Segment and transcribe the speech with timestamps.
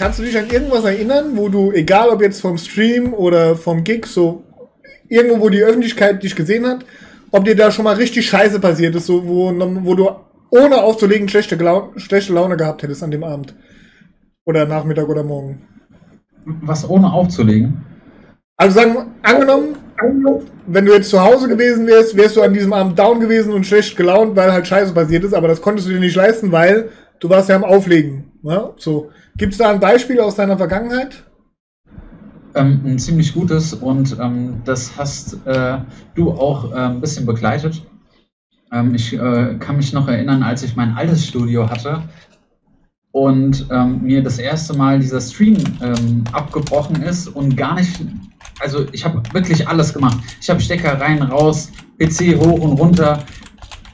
[0.00, 3.84] kannst du dich an irgendwas erinnern, wo du, egal ob jetzt vom Stream oder vom
[3.84, 4.42] Gig, so
[5.10, 6.86] irgendwo, wo die Öffentlichkeit dich gesehen hat,
[7.30, 9.52] ob dir da schon mal richtig Scheiße passiert ist, so, wo,
[9.84, 10.08] wo du
[10.48, 13.54] ohne aufzulegen schlechte, Glau schlechte Laune gehabt hättest an dem Abend?
[14.46, 15.60] Oder Nachmittag oder Morgen?
[16.46, 17.84] Was ohne aufzulegen?
[18.56, 19.76] Also sagen, angenommen,
[20.66, 23.66] wenn du jetzt zu Hause gewesen wärst, wärst du an diesem Abend down gewesen und
[23.66, 26.88] schlecht gelaunt, weil halt Scheiße passiert ist, aber das konntest du dir nicht leisten, weil
[27.20, 28.29] du warst ja am Auflegen.
[28.42, 28.72] Ne?
[28.76, 29.10] So.
[29.36, 31.24] Gibt es da ein Beispiel aus deiner Vergangenheit?
[32.54, 35.78] Ähm, ein ziemlich gutes und ähm, das hast äh,
[36.14, 37.82] du auch äh, ein bisschen begleitet.
[38.72, 42.02] Ähm, ich äh, kann mich noch erinnern, als ich mein altes Studio hatte
[43.12, 48.00] und ähm, mir das erste Mal dieser Stream ähm, abgebrochen ist und gar nicht,
[48.60, 50.18] also ich habe wirklich alles gemacht.
[50.40, 53.22] Ich habe Stecker rein, raus, PC hoch und runter.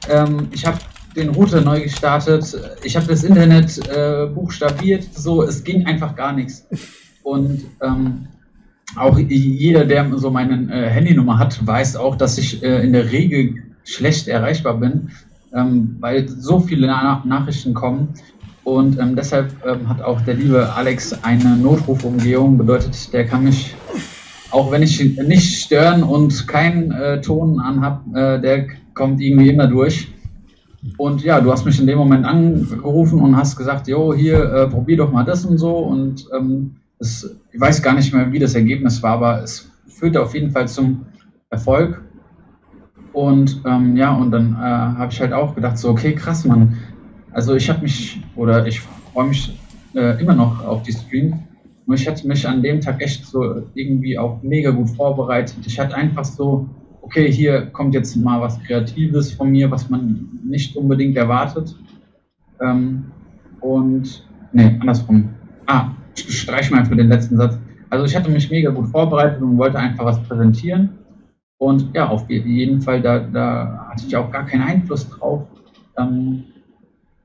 [0.09, 0.77] Ähm, ich habe
[1.17, 2.55] den Router neu gestartet.
[2.83, 5.03] Ich habe das Internet äh, buchstabiert.
[5.13, 6.65] So, es ging einfach gar nichts.
[7.23, 8.27] Und ähm,
[8.95, 13.11] auch jeder, der so meine äh, Handynummer hat, weiß auch, dass ich äh, in der
[13.11, 15.09] Regel schlecht erreichbar bin,
[15.53, 18.13] ähm, weil so viele Na Nachrichten kommen.
[18.63, 23.73] Und ähm, deshalb ähm, hat auch der liebe Alex eine Notrufumgehung, bedeutet, der kann mich,
[24.51, 29.67] auch wenn ich nicht stören und keinen äh, Ton anhab, äh, der kommt irgendwie immer
[29.67, 30.09] durch.
[30.97, 34.67] Und ja, du hast mich in dem Moment angerufen und hast gesagt, jo, hier, äh,
[34.67, 35.75] probier doch mal das und so.
[35.77, 40.21] Und ähm, das, ich weiß gar nicht mehr, wie das Ergebnis war, aber es führte
[40.21, 41.05] auf jeden Fall zum
[41.49, 42.01] Erfolg.
[43.13, 46.77] Und ähm, ja, und dann äh, habe ich halt auch gedacht, so, okay, krass, Mann.
[47.31, 49.59] Also ich habe mich, oder ich freue mich
[49.95, 51.35] äh, immer noch auf die Streams.
[51.85, 55.57] Nur ich hatte mich an dem Tag echt so irgendwie auch mega gut vorbereitet.
[55.65, 56.67] Ich hatte einfach so
[57.07, 61.73] okay, hier kommt jetzt mal was Kreatives von mir, was man nicht unbedingt erwartet.
[62.61, 63.05] Ähm,
[63.61, 65.29] und, nee, andersrum.
[65.67, 67.57] Ah, streich mal einfach den letzten Satz.
[67.89, 70.89] Also ich hatte mich mega gut vorbereitet und wollte einfach was präsentieren.
[71.59, 75.43] Und ja, auf jeden Fall, da, da hatte ich auch gar keinen Einfluss drauf,
[75.97, 76.43] ähm,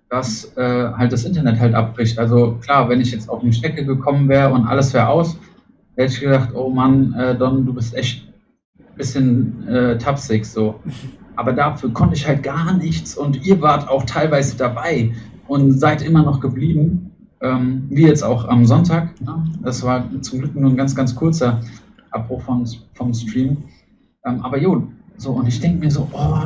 [0.08, 2.20] dass äh, halt das Internet halt abbricht.
[2.20, 5.36] Also klar, wenn ich jetzt auf eine Strecke gekommen wäre und alles wäre aus,
[5.96, 8.31] hätte ich gedacht, oh Mann, äh, Don, du bist echt
[8.96, 10.80] bisschen äh, tapsig so.
[11.36, 15.12] Aber dafür konnte ich halt gar nichts und ihr wart auch teilweise dabei
[15.48, 17.08] und seid immer noch geblieben.
[17.40, 19.20] Ähm, wie jetzt auch am Sonntag.
[19.20, 19.44] Ne?
[19.62, 21.60] Das war zum Glück nur ein ganz, ganz kurzer
[22.12, 22.64] Abbruch vom,
[22.94, 23.56] vom Stream.
[24.24, 24.86] Ähm, aber jo,
[25.16, 26.44] so, und ich denke mir so, oh,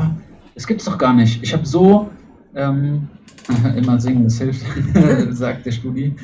[0.54, 1.42] das gibt's doch gar nicht.
[1.42, 2.08] Ich habe so,
[2.54, 3.08] ähm,
[3.76, 4.64] immer singen, das hilft,
[5.30, 6.16] sagt der Studi.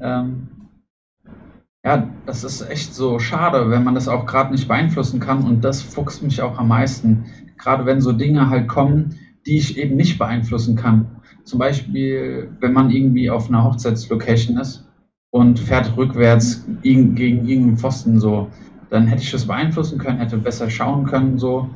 [0.00, 0.48] Ähm,
[1.86, 5.62] ja, das ist echt so schade, wenn man das auch gerade nicht beeinflussen kann und
[5.62, 7.26] das fuchst mich auch am meisten.
[7.58, 9.14] Gerade wenn so Dinge halt kommen,
[9.46, 11.06] die ich eben nicht beeinflussen kann.
[11.44, 14.84] Zum Beispiel, wenn man irgendwie auf einer Hochzeitslocation ist
[15.30, 18.48] und fährt rückwärts gegen irgendeinen Pfosten so,
[18.90, 21.70] dann hätte ich das beeinflussen können, hätte besser schauen können so.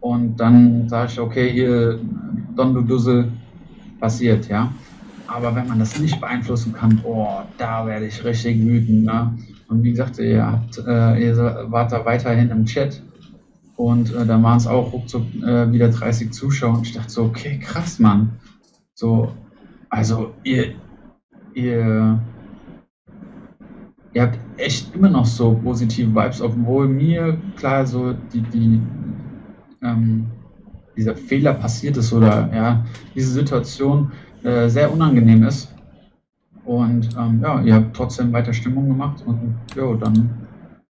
[0.00, 1.98] Und dann sage ich, okay, hier,
[2.56, 3.30] Don du Dussel,
[4.00, 4.72] passiert, ja.
[5.28, 9.04] Aber wenn man das nicht beeinflussen kann, oh, da werde ich richtig wütend.
[9.04, 9.36] Ne?
[9.68, 11.36] Und wie gesagt, ihr, habt, äh, ihr
[11.68, 13.02] wart da weiterhin im Chat.
[13.76, 16.78] Und äh, da waren es auch ruckzuck äh, wieder 30 Zuschauer.
[16.78, 18.30] Und ich dachte so, okay, krass, Mann.
[18.94, 19.32] So,
[19.90, 20.74] also ihr,
[21.54, 22.18] ihr,
[24.14, 28.80] ihr habt echt immer noch so positive Vibes, obwohl mir klar so die, die,
[29.82, 30.26] ähm,
[30.96, 32.84] dieser Fehler passiert ist oder ja,
[33.14, 34.10] diese Situation
[34.42, 35.72] äh, sehr unangenehm ist.
[36.64, 40.30] Und ähm, ja, ihr habt trotzdem weiter Stimmung gemacht und ja, dann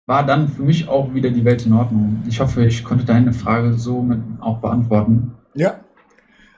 [0.06, 2.22] war dann für mich auch wieder die Welt in Ordnung.
[2.28, 5.34] Ich hoffe, ich konnte deine Frage somit auch beantworten.
[5.56, 5.80] Ja,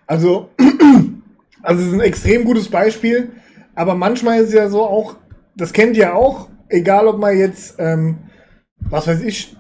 [0.07, 0.50] also,
[1.62, 3.31] also es ist ein extrem gutes Beispiel,
[3.75, 5.16] aber manchmal ist es ja so auch,
[5.56, 8.17] das kennt ihr auch, egal ob man jetzt, ähm,
[8.79, 9.55] was weiß ich,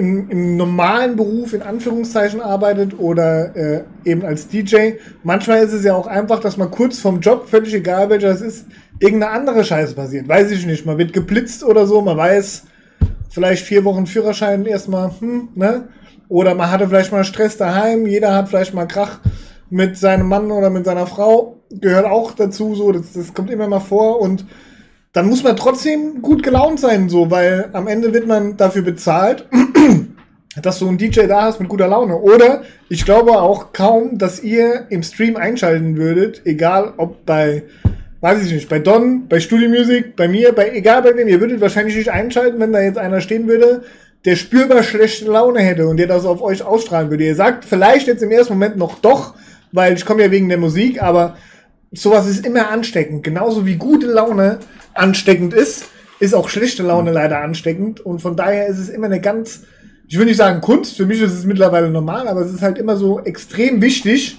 [0.00, 4.92] im, im normalen Beruf in Anführungszeichen arbeitet oder äh, eben als DJ.
[5.22, 8.40] Manchmal ist es ja auch einfach, dass man kurz vom Job, völlig egal welcher es
[8.40, 8.66] ist,
[8.98, 10.26] irgendeine andere Scheiße passiert.
[10.26, 10.86] Weiß ich nicht.
[10.86, 12.64] Man wird geblitzt oder so, man weiß,
[13.28, 15.88] vielleicht vier Wochen Führerschein erstmal, hm, ne?
[16.28, 19.18] Oder man hatte vielleicht mal Stress daheim, jeder hat vielleicht mal Krach
[19.68, 23.68] mit seinem Mann oder mit seiner Frau, gehört auch dazu, so, das, das kommt immer
[23.68, 24.46] mal vor und
[25.12, 29.46] dann muss man trotzdem gut gelaunt sein, so, weil am Ende wird man dafür bezahlt,
[30.62, 32.16] dass du einen DJ da hast mit guter Laune.
[32.16, 37.64] Oder ich glaube auch kaum, dass ihr im Stream einschalten würdet, egal ob bei,
[38.20, 41.40] weiß ich nicht, bei Don, bei Studio Music, bei mir, bei egal bei wem, ihr
[41.40, 43.82] würdet wahrscheinlich nicht einschalten, wenn da jetzt einer stehen würde,
[44.24, 47.24] der spürbar schlechte Laune hätte und der das auf euch ausstrahlen würde.
[47.24, 49.34] Ihr sagt vielleicht jetzt im ersten Moment noch doch,
[49.72, 51.36] weil ich komme ja wegen der Musik, aber
[51.92, 53.22] sowas ist immer ansteckend.
[53.22, 54.60] Genauso wie gute Laune
[54.94, 55.86] ansteckend ist,
[56.18, 58.00] ist auch schlechte Laune leider ansteckend.
[58.00, 59.62] Und von daher ist es immer eine ganz,
[60.06, 62.78] ich will nicht sagen Kunst, für mich ist es mittlerweile normal, aber es ist halt
[62.78, 64.38] immer so extrem wichtig,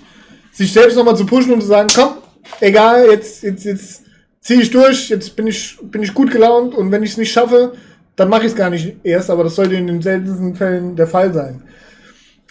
[0.52, 2.14] sich selbst nochmal zu pushen und zu sagen, komm,
[2.60, 4.04] egal, jetzt, jetzt, jetzt
[4.42, 7.32] ziehe ich durch, jetzt bin ich, bin ich gut gelaunt und wenn ich es nicht
[7.32, 7.74] schaffe,
[8.16, 11.08] dann mache ich es gar nicht erst, aber das sollte in den seltensten Fällen der
[11.08, 11.64] Fall sein.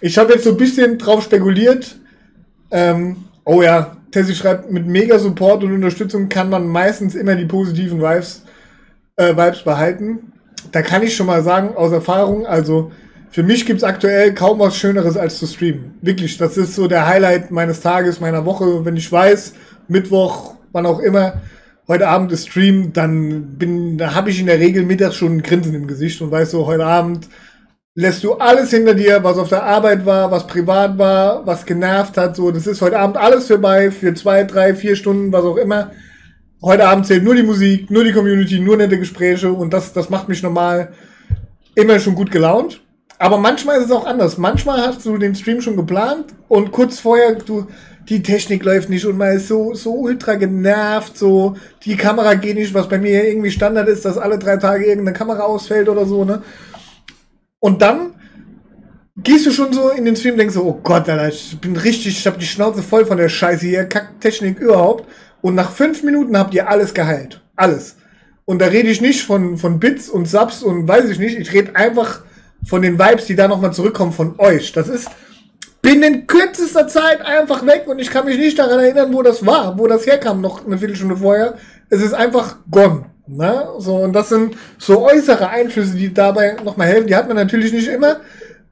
[0.00, 1.96] Ich habe jetzt so ein bisschen drauf spekuliert.
[2.70, 7.44] Ähm, oh ja, Tessie schreibt, mit mega Support und Unterstützung kann man meistens immer die
[7.44, 8.42] positiven Vibes,
[9.16, 10.32] äh, Vibes behalten.
[10.72, 12.90] Da kann ich schon mal sagen, aus Erfahrung, also
[13.30, 15.94] für mich gibt es aktuell kaum was Schöneres als zu streamen.
[16.02, 18.84] Wirklich, das ist so der Highlight meines Tages, meiner Woche.
[18.84, 19.54] Wenn ich weiß,
[19.86, 21.34] Mittwoch, wann auch immer,
[21.86, 25.42] heute Abend ist Stream, dann bin, da habe ich in der Regel mittags schon ein
[25.42, 27.28] Grinsen im Gesicht und weiß so, heute Abend
[28.00, 32.17] lässt du alles hinter dir, was auf der Arbeit war, was privat war, was genervt
[32.17, 32.35] hat.
[32.35, 35.91] So, das ist heute Abend alles vorbei für zwei, drei, vier Stunden, was auch immer.
[36.62, 40.08] Heute Abend zählt nur die Musik, nur die Community, nur nette Gespräche und das, das
[40.08, 40.93] macht mich normal
[41.75, 42.81] immer schon gut gelaunt.
[43.19, 44.38] Aber manchmal ist es auch anders.
[44.38, 47.67] Manchmal hast du den Stream schon geplant und kurz vorher, du,
[48.08, 51.55] die Technik läuft nicht und man ist so, so ultra genervt, so,
[51.85, 55.17] die Kamera geht nicht, was bei mir irgendwie Standard ist, dass alle drei Tage irgendeine
[55.17, 56.43] Kamera ausfällt oder so, ne?
[57.60, 58.14] Und dann
[59.16, 61.76] gehst du schon so in den Stream und denkst so, oh Gott, Alter, ich bin
[61.76, 65.06] richtig, ich hab die Schnauze voll von der Scheiße hier, Kacktechnik überhaupt.
[65.42, 67.42] Und nach fünf Minuten habt ihr alles geheilt.
[67.56, 67.96] Alles.
[68.44, 71.38] Und da rede ich nicht von, von Bits und Subs und weiß ich nicht.
[71.38, 72.22] Ich rede einfach
[72.66, 74.72] von den Vibes, die da nochmal zurückkommen von euch.
[74.72, 75.08] Das ist
[75.82, 79.78] binnen kürzester Zeit einfach weg und ich kann mich nicht daran erinnern, wo das war,
[79.78, 81.54] wo das herkam, noch eine Viertelstunde vorher.
[81.88, 83.06] Es ist einfach gone.
[83.37, 83.69] Ne?
[83.79, 87.06] So, und das sind so äußere Einflüsse, die dabei nochmal helfen.
[87.06, 88.21] Die hat man natürlich nicht immer.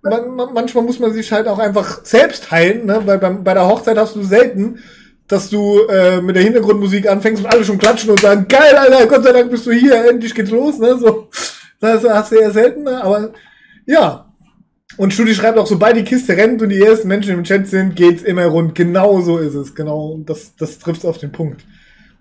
[0.03, 3.03] Man, man, manchmal muss man sich halt auch einfach selbst heilen, ne?
[3.05, 4.79] weil beim, bei der Hochzeit hast du selten,
[5.27, 9.07] dass du äh, mit der Hintergrundmusik anfängst und alle schon klatschen und sagen, geil, Alter,
[9.07, 10.79] Gott sei Dank bist du hier, endlich geht's los.
[10.79, 10.97] Ne?
[10.99, 11.29] So,
[11.81, 13.03] das hast du eher selten, ne?
[13.03, 13.33] aber
[13.87, 14.25] ja.
[14.97, 17.95] Und Studi schreibt auch, sobald die Kiste rennt und die ersten Menschen im Chat sind,
[17.95, 18.75] geht's immer rund.
[18.75, 19.75] Genau so ist es.
[19.75, 21.65] Genau, das, das trifft auf den Punkt.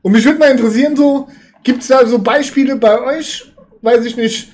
[0.02, 1.28] Und mich würde mal interessieren, so,
[1.68, 3.52] Gibt es da so Beispiele bei euch?
[3.82, 4.48] Weiß ich nicht.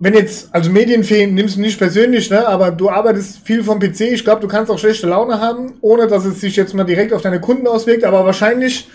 [0.00, 4.02] Wenn jetzt, also Medienfeen nimmst du nicht persönlich, ne, aber du arbeitest viel vom PC.
[4.12, 7.14] Ich glaube, du kannst auch schlechte Laune haben, ohne dass es sich jetzt mal direkt
[7.14, 8.04] auf deine Kunden auswirkt.
[8.04, 8.86] Aber wahrscheinlich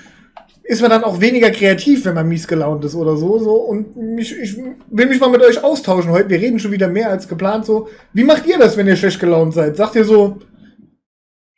[0.65, 3.39] ist man dann auch weniger kreativ, wenn man mies gelaunt ist oder so.
[3.39, 3.55] so.
[3.55, 4.55] Und mich, ich
[4.91, 6.29] will mich mal mit euch austauschen heute.
[6.29, 7.65] Wir reden schon wieder mehr als geplant.
[7.65, 9.77] So, wie macht ihr das, wenn ihr schlecht gelaunt seid?
[9.77, 10.37] Sagt ihr so,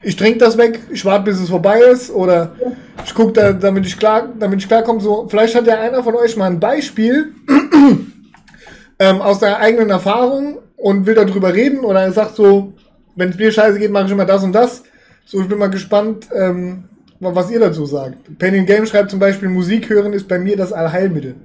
[0.02, 2.56] ich trinke das weg, ich warte, bis es vorbei ist, oder
[3.04, 5.02] ich gucke, da, damit ich klar, damit ich klarkomme.
[5.02, 7.34] So, vielleicht hat ja einer von euch mal ein Beispiel
[9.00, 12.74] ähm, aus der eigenen Erfahrung und will darüber reden, oder er sagt so,
[13.16, 14.84] wenn es mir scheiße geht, mache ich immer das und das.
[15.26, 16.86] So, ich bin mal gespannt, ähm,
[17.20, 18.40] was ihr dazu sagt.
[18.40, 21.36] Penny Game schreibt zum Beispiel, Musik hören ist bei mir das Allheilmittel.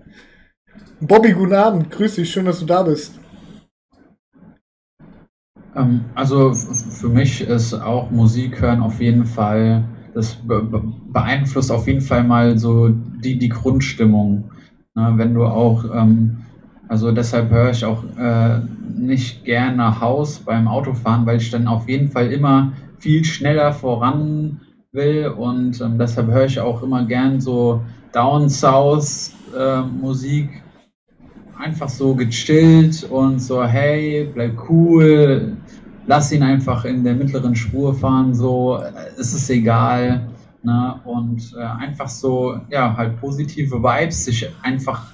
[1.01, 3.15] Bobby, guten Abend, grüß dich, schön, dass du da bist.
[5.77, 9.85] Ähm, also für mich ist auch Musik hören auf jeden Fall,
[10.15, 10.39] das
[11.13, 14.45] beeinflusst auf jeden Fall mal so die, die Grundstimmung.
[14.95, 15.13] Ne?
[15.17, 16.39] Wenn du auch, ähm,
[16.89, 18.61] also deshalb höre ich auch äh,
[18.97, 24.61] nicht gerne Haus beim Autofahren, weil ich dann auf jeden Fall immer viel schneller voran
[24.93, 30.63] will und ähm, deshalb höre ich auch immer gern so Down South äh, Musik,
[31.59, 35.57] einfach so gechillt und so, hey, bleib cool,
[36.07, 38.83] lass ihn einfach in der mittleren Spur fahren, so,
[39.19, 40.29] es ist egal.
[40.63, 41.01] Ne?
[41.05, 45.13] Und äh, einfach so, ja, halt positive Vibes, sich einfach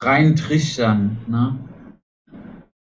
[0.00, 1.16] reintrichtern.
[1.26, 1.56] Ne?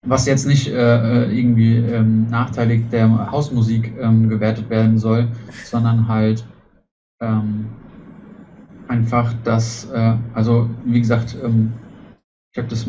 [0.05, 5.27] Was jetzt nicht äh, äh, irgendwie ähm, nachteilig der Hausmusik ähm, gewertet werden soll,
[5.65, 6.45] sondern halt
[7.21, 7.67] ähm,
[8.87, 11.73] einfach das, äh, also wie gesagt, ähm,
[12.59, 12.85] ich habe das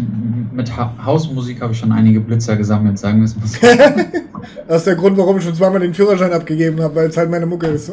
[0.53, 3.59] mit ha Hausmusik habe ich schon einige Blitzer gesammelt, sagen wir es mal so.
[4.69, 7.31] das ist der Grund, warum ich schon zweimal den Führerschein abgegeben habe, weil es halt
[7.31, 7.93] meine Mucke ist.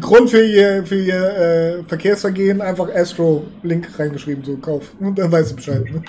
[0.00, 4.92] Grund für ihr, für ihr äh, Verkehrsvergehen einfach Astro Link reingeschrieben, so Kauf.
[5.00, 5.84] Und dann weißt du Bescheid.
[5.84, 6.02] Ne?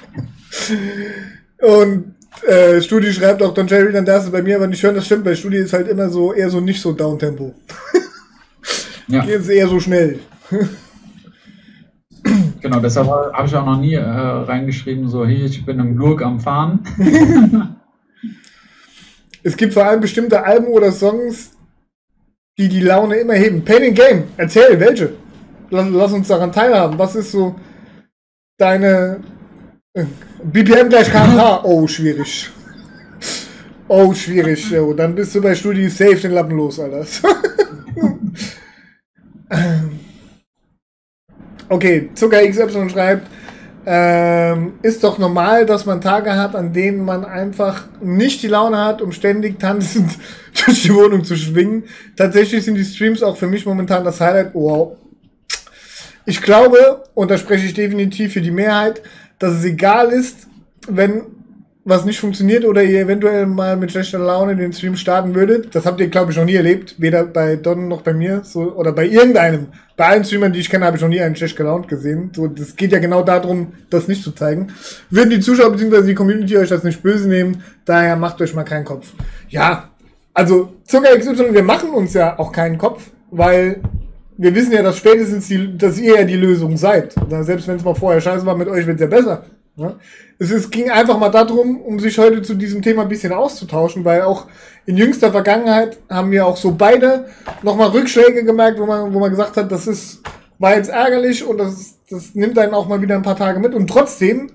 [1.62, 2.14] Und
[2.48, 5.08] äh, Studi schreibt auch, Don Jerry, dann darfst du bei mir aber nicht hören, das
[5.08, 7.56] stimmt, bei Studi ist halt immer so eher so nicht so Downtempo.
[9.08, 9.26] ja.
[9.26, 10.20] Geht eher so schnell.
[12.62, 16.22] Genau, deshalb habe ich auch noch nie äh, reingeschrieben, so, hier, ich bin im Lurk
[16.22, 16.80] am Fahren.
[19.44, 21.52] es gibt vor allem bestimmte Alben oder Songs,
[22.58, 23.64] die die Laune immer heben.
[23.64, 25.14] Pain and Game, erzähl, welche?
[25.70, 27.00] Lass, lass uns daran teilhaben.
[27.00, 27.56] Was ist so
[28.58, 29.22] deine
[29.94, 30.06] äh,
[30.44, 31.62] BPM gleich kmh?
[31.64, 32.50] Oh, schwierig.
[33.88, 34.94] Oh, schwierig, jo.
[34.94, 37.06] Dann bist du bei Studi safe den Lappen los, Alter.
[41.70, 43.28] Okay, Zucker XY schreibt,
[43.86, 48.78] ähm, ist doch normal, dass man Tage hat, an denen man einfach nicht die Laune
[48.78, 50.12] hat, um ständig tanzend
[50.66, 51.84] durch die Wohnung zu schwingen.
[52.16, 54.54] Tatsächlich sind die Streams auch für mich momentan das Highlight.
[54.54, 54.98] Wow.
[56.26, 59.02] Ich glaube, und da spreche ich definitiv für die Mehrheit,
[59.40, 60.48] dass es egal ist,
[60.88, 61.24] wenn
[61.90, 65.74] was nicht funktioniert oder ihr eventuell mal mit schlechter Laune den Stream starten würdet.
[65.74, 66.96] Das habt ihr, glaube ich, noch nie erlebt.
[67.00, 68.42] Weder bei Don noch bei mir.
[68.44, 69.68] So, oder bei irgendeinem.
[69.98, 72.32] Bei allen Streamern, die ich kenne, habe ich noch nie einen schlecht gelaunt gesehen.
[72.34, 74.72] So, das geht ja genau darum, das nicht zu zeigen.
[75.10, 76.04] Würden die Zuschauer bzw.
[76.04, 79.12] die Community euch das nicht böse nehmen, daher macht euch mal keinen Kopf.
[79.50, 79.90] Ja,
[80.34, 83.82] also Zucker XY, wir machen uns ja auch keinen Kopf, weil
[84.38, 87.14] wir wissen ja, dass spätestens die, dass ihr ja die Lösung seid.
[87.42, 89.44] Selbst wenn es mal vorher scheiße war mit euch, wird es ja besser.
[89.80, 90.00] Ja?
[90.38, 94.06] Es, es ging einfach mal darum, um sich heute zu diesem Thema ein bisschen auszutauschen,
[94.06, 94.48] weil auch
[94.86, 97.28] in jüngster Vergangenheit haben wir auch so beide
[97.64, 100.22] nochmal Rückschläge gemerkt, wo man, wo man gesagt hat, das ist,
[100.58, 103.74] war jetzt ärgerlich und das, das nimmt einen auch mal wieder ein paar Tage mit.
[103.74, 104.52] Und trotzdem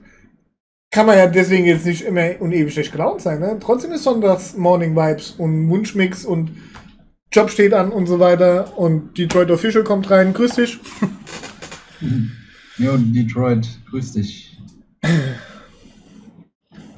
[0.91, 3.41] kann man ja deswegen jetzt nicht immer und ewig schlecht gelaunt sein.
[3.41, 3.57] Ne?
[3.61, 6.53] Trotzdem ist Sonntags Morning Vibes und Wunschmix und
[7.33, 8.79] Job steht an und so weiter.
[8.79, 10.33] Und Detroit Official kommt rein.
[10.33, 10.79] Grüß dich.
[12.77, 14.54] Jo, Detroit, grüß dich.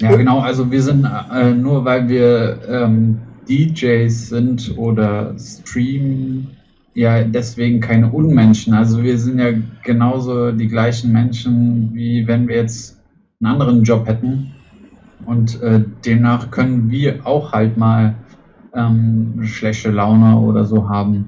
[0.01, 0.39] Ja, genau.
[0.39, 6.49] Also wir sind äh, nur, weil wir ähm, DJs sind oder streamen,
[6.93, 8.73] ja deswegen keine Unmenschen.
[8.73, 12.99] Also wir sind ja genauso die gleichen Menschen, wie wenn wir jetzt
[13.39, 14.53] einen anderen Job hätten.
[15.25, 18.15] Und äh, demnach können wir auch halt mal
[18.73, 21.25] ähm, schlechte Laune oder so haben.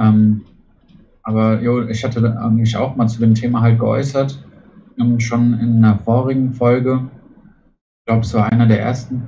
[0.00, 0.42] Ähm,
[1.22, 4.45] aber jo, ich hatte mich auch mal zu dem Thema halt geäußert
[4.98, 7.08] ähm, schon in einer vorigen Folge,
[8.00, 9.22] ich glaube, es war einer der ersten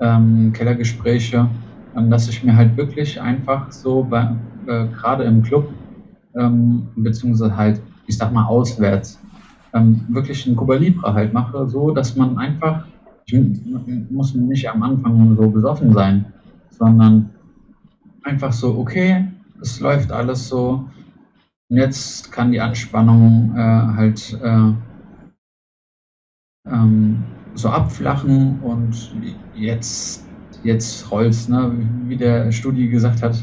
[0.00, 1.48] ähm, Kellergespräche,
[1.96, 5.72] ähm, dass ich mir halt wirklich einfach so bei, äh, gerade im Club,
[6.38, 9.18] ähm, beziehungsweise halt, ich sag mal, auswärts,
[9.74, 12.84] ähm, wirklich ein Cuba Libre halt mache, so dass man einfach,
[13.26, 13.40] ich
[14.10, 16.26] muss nicht am Anfang so besoffen sein,
[16.70, 17.30] sondern
[18.24, 19.28] einfach so, okay,
[19.60, 20.88] es läuft alles so.
[21.68, 24.72] Und jetzt kann die Anspannung äh, halt äh,
[26.66, 27.22] ähm,
[27.54, 29.12] so abflachen und
[29.54, 30.24] jetzt,
[30.62, 31.72] jetzt rollt's, ne?
[32.06, 33.36] wie der Studi gesagt hat.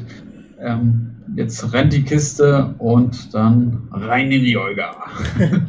[0.60, 4.96] Ähm, jetzt rennt die Kiste und dann rein in die Olga.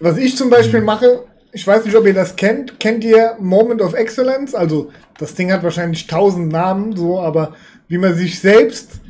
[0.00, 2.78] Was ich zum Beispiel mache, ich weiß nicht, ob ihr das kennt.
[2.78, 4.54] Kennt ihr Moment of Excellence?
[4.54, 7.54] Also, das Ding hat wahrscheinlich tausend Namen, so, aber
[7.88, 9.00] wie man sich selbst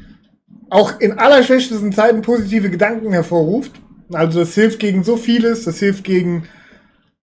[0.71, 3.73] auch in allerschlechtesten Zeiten positive Gedanken hervorruft.
[4.13, 5.65] Also, das hilft gegen so vieles.
[5.65, 6.45] Das hilft gegen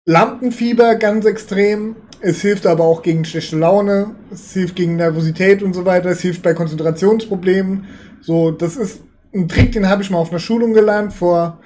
[0.09, 1.95] Lampenfieber ganz extrem.
[2.23, 4.15] Es hilft aber auch gegen schlechte Laune.
[4.33, 6.09] Es hilft gegen Nervosität und so weiter.
[6.09, 7.85] Es hilft bei Konzentrationsproblemen.
[8.23, 9.03] So, das ist
[9.35, 11.61] ein Trick, den habe ich mal auf einer Schulung gelernt vor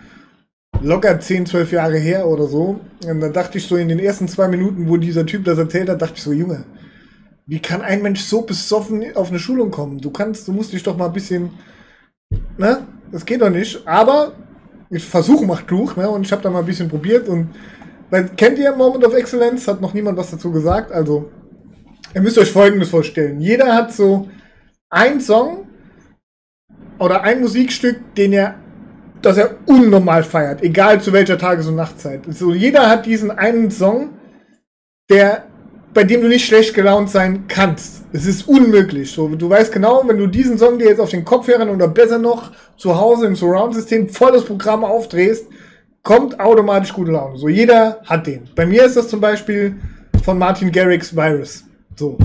[0.80, 2.80] locker 10, 12 Jahre her oder so.
[3.06, 5.88] Und da dachte ich so in den ersten zwei Minuten, wo dieser Typ das erzählt
[5.88, 6.64] hat, dachte ich so, Junge,
[7.46, 10.00] wie kann ein Mensch so besoffen auf eine Schulung kommen?
[10.00, 11.50] Du kannst, du musst dich doch mal ein bisschen,
[12.58, 12.88] ne?
[13.12, 13.86] Das geht doch nicht.
[13.86, 14.32] Aber
[14.90, 16.10] ich versuche macht klug, ne?
[16.10, 17.50] Und ich habe da mal ein bisschen probiert und
[18.12, 19.66] weil, kennt ihr Moment of Excellence?
[19.66, 20.92] Hat noch niemand was dazu gesagt.
[20.92, 21.30] Also,
[22.14, 23.40] ihr müsst euch Folgendes vorstellen.
[23.40, 24.28] Jeder hat so
[24.90, 25.66] ein Song
[26.98, 28.56] oder ein Musikstück, den er,
[29.22, 32.20] das er unnormal feiert, egal zu welcher Tages- und Nachtzeit.
[32.28, 34.10] So, jeder hat diesen einen Song,
[35.08, 35.44] der,
[35.94, 38.04] bei dem du nicht schlecht gelaunt sein kannst.
[38.12, 39.10] Es ist unmöglich.
[39.10, 42.18] So, du weißt genau, wenn du diesen Song dir jetzt auf den Kopfhörern oder besser
[42.18, 45.46] noch zu Hause im Surround-System volles Programm aufdrehst,
[46.02, 47.38] kommt automatisch gute Laune.
[47.38, 48.48] So, jeder hat den.
[48.54, 49.76] Bei mir ist das zum Beispiel
[50.24, 51.64] von Martin Garrix Virus.
[51.96, 52.18] So.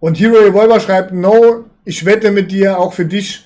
[0.00, 3.44] Und Hero Revolver schreibt, no, ich wette mit dir, auch für dich.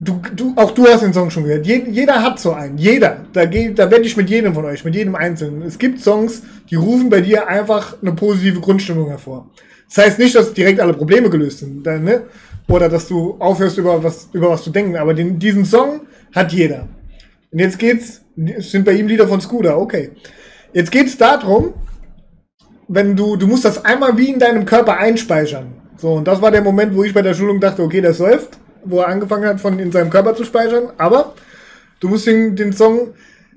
[0.00, 1.66] Du, du, auch du hast den Song schon gehört.
[1.66, 2.78] Je, jeder hat so einen.
[2.78, 3.24] Jeder.
[3.32, 5.62] Da, da wette ich mit jedem von euch, mit jedem Einzelnen.
[5.62, 9.50] Es gibt Songs, die rufen bei dir einfach eine positive Grundstimmung hervor.
[9.88, 12.24] Das heißt nicht, dass direkt alle Probleme gelöst sind, ne?
[12.68, 14.96] Oder dass du aufhörst, über was, über was zu denken.
[14.96, 16.02] Aber den, diesen Song
[16.34, 16.86] hat jeder.
[17.50, 20.10] Und jetzt geht's es sind bei ihm Lieder von Scooter, okay.
[20.72, 21.74] Jetzt geht es darum,
[22.86, 25.74] wenn du, du musst das einmal wie in deinem Körper einspeichern.
[25.96, 28.58] So, und das war der Moment, wo ich bei der Schulung dachte, okay, das läuft,
[28.84, 30.90] wo er angefangen hat, von in seinem Körper zu speichern.
[30.96, 31.34] Aber
[32.00, 33.14] du musst den, den Song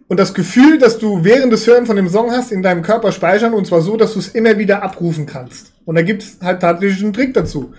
[0.07, 3.12] und das Gefühl, dass du während des Hören von dem Song hast, in deinem Körper
[3.12, 5.74] speichern und zwar so, dass du es immer wieder abrufen kannst.
[5.86, 7.74] Und da gibt es halt tatsächlich einen Trick dazu.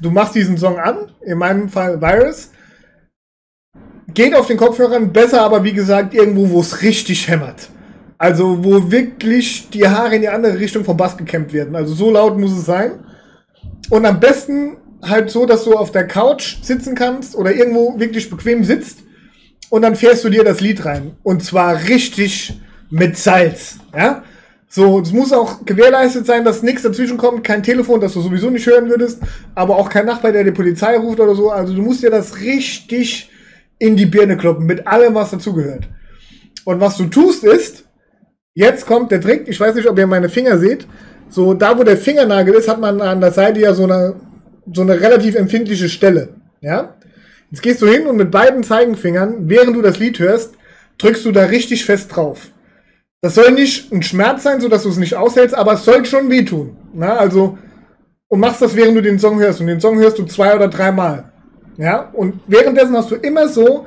[0.00, 2.50] Du machst diesen Song an, in meinem Fall Virus,
[4.08, 7.68] Geht auf den Kopfhörern, besser aber wie gesagt irgendwo, wo es richtig hämmert.
[8.18, 11.74] Also wo wirklich die Haare in die andere Richtung vom Bass gekämmt werden.
[11.74, 12.92] Also so laut muss es sein.
[13.90, 18.30] Und am besten halt so, dass du auf der Couch sitzen kannst oder irgendwo wirklich
[18.30, 19.00] bequem sitzt
[19.70, 21.16] und dann fährst du dir das Lied rein.
[21.22, 23.78] Und zwar richtig mit Salz.
[23.96, 24.22] Ja?
[24.68, 28.50] So, es muss auch gewährleistet sein, dass nichts dazwischen kommt, kein Telefon, das du sowieso
[28.50, 29.20] nicht hören würdest,
[29.54, 31.50] aber auch kein Nachbar, der die Polizei ruft oder so.
[31.50, 33.31] Also du musst dir das richtig
[33.82, 35.88] in die Birne kloppen, mit allem, was dazugehört.
[36.64, 37.84] Und was du tust ist,
[38.54, 40.86] jetzt kommt der Trick, ich weiß nicht, ob ihr meine Finger seht,
[41.28, 44.14] so da, wo der Fingernagel ist, hat man an der Seite ja so eine
[44.72, 46.34] so eine relativ empfindliche Stelle.
[46.60, 46.94] Ja?
[47.50, 50.54] Jetzt gehst du hin und mit beiden Zeigenfingern, während du das Lied hörst,
[50.98, 52.50] drückst du da richtig fest drauf.
[53.20, 56.30] Das soll nicht ein Schmerz sein, sodass du es nicht aushältst, aber es soll schon
[56.30, 56.76] wehtun.
[56.94, 57.58] Na, also,
[58.28, 59.60] und machst das, während du den Song hörst.
[59.60, 61.31] Und den Song hörst du zwei oder dreimal.
[61.76, 63.86] Ja, und währenddessen hast du immer so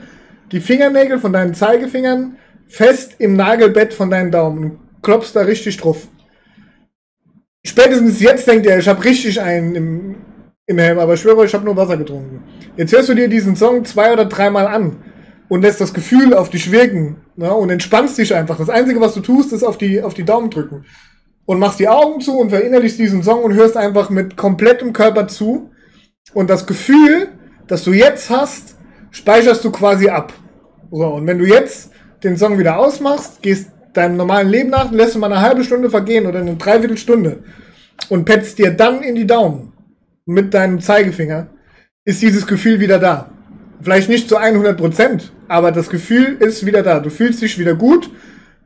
[0.51, 2.37] die Fingernägel von deinen Zeigefingern
[2.67, 6.07] fest im Nagelbett von deinen Daumen und klopfst da richtig drauf.
[7.65, 10.15] Spätestens jetzt denkt er, ich habe richtig einen im,
[10.67, 12.43] im Helm, aber ich schwöre, ich habe nur Wasser getrunken.
[12.77, 14.97] Jetzt hörst du dir diesen Song zwei oder dreimal an
[15.47, 18.57] und lässt das Gefühl auf dich wirken ne, und entspannst dich einfach.
[18.57, 20.85] Das Einzige, was du tust, ist auf die, auf die Daumen drücken.
[21.45, 25.27] Und machst die Augen zu und verinnerlichst diesen Song und hörst einfach mit komplettem Körper
[25.27, 25.69] zu.
[26.33, 27.29] Und das Gefühl,
[27.67, 28.75] das du jetzt hast,
[29.11, 30.33] speicherst du quasi ab.
[30.91, 31.91] So, und wenn du jetzt
[32.23, 35.89] den Song wieder ausmachst, gehst deinem normalen Leben nach, lässt du mal eine halbe Stunde
[35.89, 37.43] vergehen oder eine Dreiviertelstunde
[38.09, 39.73] und petzt dir dann in die Daumen
[40.25, 41.47] mit deinem Zeigefinger,
[42.03, 43.29] ist dieses Gefühl wieder da.
[43.81, 46.99] Vielleicht nicht zu 100 Prozent, aber das Gefühl ist wieder da.
[46.99, 48.09] Du fühlst dich wieder gut,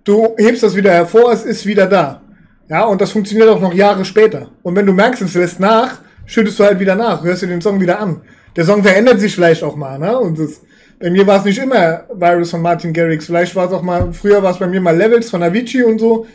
[0.03, 2.21] du hebst das wieder hervor, es ist wieder da.
[2.69, 4.49] Ja, und das funktioniert auch noch Jahre später.
[4.61, 7.61] Und wenn du merkst, es lässt nach, schüttest du halt wieder nach, hörst dir den
[7.61, 8.21] Song wieder an.
[8.59, 10.19] Der Song verändert sich vielleicht auch mal, ne?
[10.19, 10.59] Und das,
[10.99, 13.25] bei mir war es nicht immer Virus von Martin Garrix.
[13.25, 15.97] Vielleicht war es auch mal, früher war es bei mir mal Levels von Avicii und
[15.97, 16.27] so.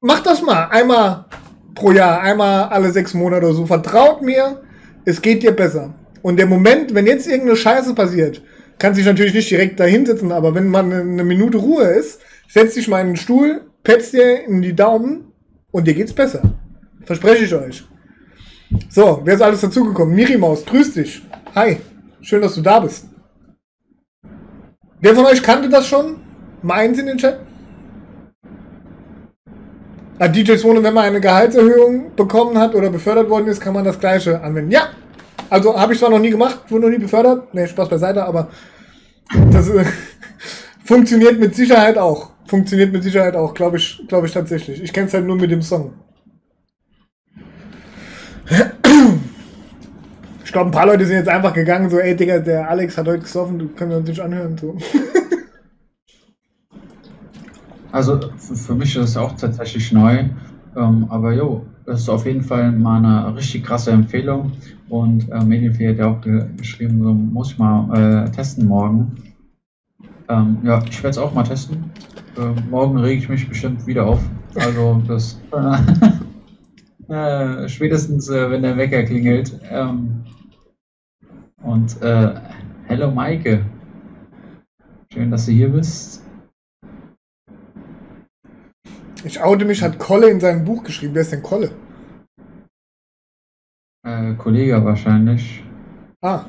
[0.00, 0.68] Mach das mal.
[0.68, 1.26] Einmal
[1.74, 3.66] pro Jahr, einmal alle sechs Monate oder so.
[3.66, 4.62] Vertraut mir,
[5.04, 5.92] es geht dir besser.
[6.22, 8.40] Und der Moment, wenn jetzt irgendeine Scheiße passiert,
[8.78, 12.72] kann sich natürlich nicht direkt da hinsetzen, aber wenn man eine Minute Ruhe ist, setz
[12.76, 15.32] dich mal in den Stuhl, petzt dir in die Daumen
[15.70, 16.40] und dir geht's besser.
[17.04, 17.84] Verspreche ich euch.
[18.88, 20.14] So, wer ist alles dazugekommen?
[20.14, 21.22] Miri Maus, grüß dich.
[21.54, 21.78] Hi,
[22.20, 23.06] schön, dass du da bist.
[25.00, 26.16] Wer von euch kannte das schon?
[26.62, 27.38] Mal eins in den Chat.
[30.18, 33.84] Bei DJ Swone, wenn man eine Gehaltserhöhung bekommen hat oder befördert worden ist, kann man
[33.84, 34.70] das gleiche anwenden.
[34.70, 34.88] Ja,
[35.50, 37.52] also habe ich zwar noch nie gemacht, wurde noch nie befördert.
[37.54, 38.48] Ne, Spaß beiseite, aber
[39.52, 39.84] das äh,
[40.84, 42.30] funktioniert mit Sicherheit auch.
[42.46, 44.82] Funktioniert mit Sicherheit auch, glaube ich, glaube ich tatsächlich.
[44.82, 45.92] Ich kenne es halt nur mit dem Song.
[50.44, 53.06] Ich glaube, ein paar Leute sind jetzt einfach gegangen, so, ey Digga, der Alex hat
[53.06, 54.56] heute gesoffen, du kannst uns nicht anhören.
[54.56, 54.76] So.
[57.96, 60.24] Also für mich ist es auch tatsächlich neu.
[60.76, 64.52] Ähm, aber jo, das ist auf jeden Fall mal eine richtig krasse Empfehlung.
[64.90, 69.12] Und äh, Medienfee hat ja auch ge geschrieben, so muss ich mal äh, testen morgen.
[70.28, 71.90] Ähm, ja, ich werde es auch mal testen.
[72.36, 74.20] Äh, morgen rege ich mich bestimmt wieder auf.
[74.56, 75.40] Also das
[77.08, 79.58] äh, spätestens, äh, wenn der Wecker klingelt.
[79.70, 80.24] Ähm,
[81.62, 82.34] und äh,
[82.84, 83.64] hello Maike.
[85.12, 86.24] Schön, dass du hier bist.
[89.24, 91.14] Ich oute mich, hat Kolle in seinem Buch geschrieben.
[91.14, 91.70] Wer ist denn Kolle?
[94.06, 95.64] Äh, Kollege wahrscheinlich.
[96.20, 96.44] Ah.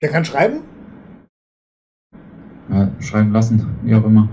[0.00, 0.62] Der kann schreiben?
[2.68, 4.28] Ja, schreiben lassen, wie auch immer.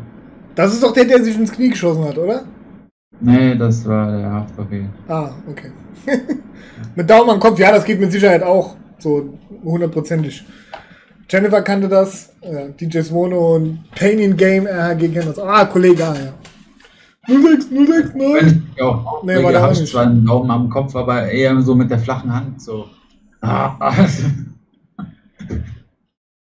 [0.55, 2.45] Das ist doch der, der sich ins Knie geschossen hat, oder?
[3.21, 4.89] Nee, das war der Haftbefehl.
[5.07, 5.71] Ah, okay.
[6.95, 8.75] mit Daumen am Kopf, ja, das geht mit Sicherheit auch.
[8.97, 10.45] So hundertprozentig.
[11.29, 15.39] Jennifer kannte das, äh, DJ Swono und Pain in Game RHG kennen das.
[15.39, 16.33] Ah, Kollege, ah, ja.
[17.27, 18.67] 06, 06, nein.
[18.75, 21.91] Ja, nee, war da habe ich zwar einen Daumen am Kopf, aber eher so mit
[21.91, 22.61] der flachen Hand.
[22.61, 22.87] So.
[23.41, 24.05] Ah.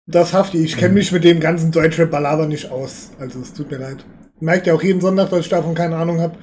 [0.07, 0.65] Das hafte ich.
[0.65, 3.11] Ich kenne mich mit dem ganzen Deutschrap-Ballader nicht aus.
[3.19, 4.03] Also es tut mir leid.
[4.39, 6.35] Merkt ja auch jeden Sonntag, dass ich davon keine Ahnung habe.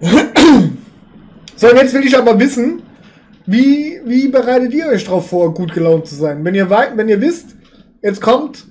[1.56, 2.82] so, und jetzt will ich aber wissen,
[3.46, 6.44] wie, wie bereitet ihr euch darauf vor, gut gelaunt zu sein?
[6.44, 7.56] Wenn ihr, wenn ihr wisst,
[8.02, 8.66] jetzt kommt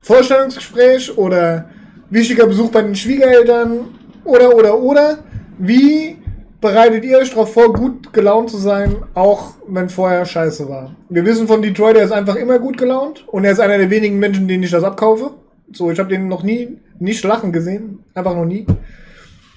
[0.00, 1.68] Vorstellungsgespräch oder
[2.10, 3.88] wichtiger Besuch bei den Schwiegereltern
[4.24, 5.18] oder, oder, oder.
[5.58, 6.16] Wie
[6.60, 10.96] bereitet ihr euch darauf vor, gut gelaunt zu sein, auch wenn vorher scheiße war?
[11.08, 13.90] Wir wissen von Detroit, er ist einfach immer gut gelaunt und er ist einer der
[13.90, 15.32] wenigen Menschen, denen ich das abkaufe.
[15.72, 18.00] So, ich habe den noch nie nicht lachen gesehen.
[18.14, 18.66] Einfach noch nie.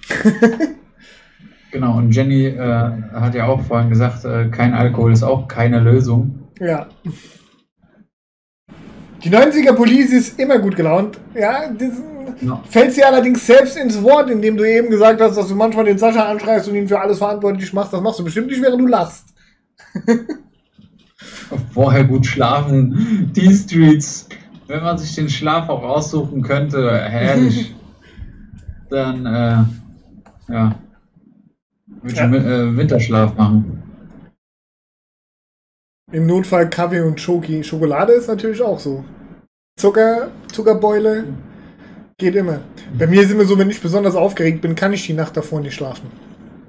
[1.72, 5.80] genau, und Jenny äh, hat ja auch vorhin gesagt, äh, kein Alkohol ist auch keine
[5.80, 6.50] Lösung.
[6.60, 6.88] Ja.
[9.24, 11.20] Die 90er Police ist immer gut gelaunt.
[11.36, 11.92] Ja, das,
[12.42, 12.62] ja.
[12.70, 15.98] Fällt dir allerdings selbst ins Wort, indem du eben gesagt hast, dass du manchmal den
[15.98, 17.94] Sascha anschreist und ihn für alles verantwortlich machst.
[17.94, 19.26] Das machst du bestimmt nicht, während du lachst.
[21.74, 23.32] Vorher gut schlafen.
[23.36, 24.28] Die Streets.
[24.72, 27.76] Wenn man sich den Schlaf auch aussuchen könnte, herrlich.
[28.90, 30.76] Dann, äh, ja.
[32.02, 32.28] Würde ja.
[32.30, 33.84] ich äh, Winterschlaf machen.
[36.14, 37.66] Im Notfall Kaffee und Schoki.
[37.66, 39.04] Schokolade ist natürlich auch so.
[39.78, 41.26] Zucker, Zuckerbeule
[42.18, 42.62] geht immer.
[42.98, 45.60] Bei mir ist immer so, wenn ich besonders aufgeregt bin, kann ich die Nacht davor
[45.60, 46.10] nicht schlafen.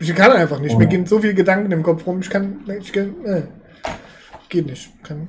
[0.00, 0.74] Ich kann einfach nicht.
[0.74, 0.78] Oh.
[0.78, 2.18] Mir gehen so viele Gedanken im Kopf rum.
[2.18, 3.42] Ich kann, ich kann, äh,
[4.48, 4.90] geht nicht.
[5.04, 5.28] Kann.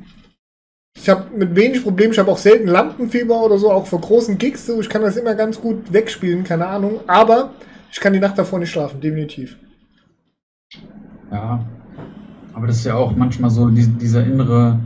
[0.96, 2.14] Ich habe mit wenig Problemen.
[2.14, 4.66] Ich habe auch selten Lampenfieber oder so, auch vor großen Gigs.
[4.66, 4.80] So.
[4.80, 7.02] Ich kann das immer ganz gut wegspielen, keine Ahnung.
[7.08, 7.52] Aber
[7.92, 9.58] ich kann die Nacht davor nicht schlafen, definitiv.
[11.32, 11.66] Ja,
[12.54, 14.80] aber das ist ja auch manchmal so die, dieser innere,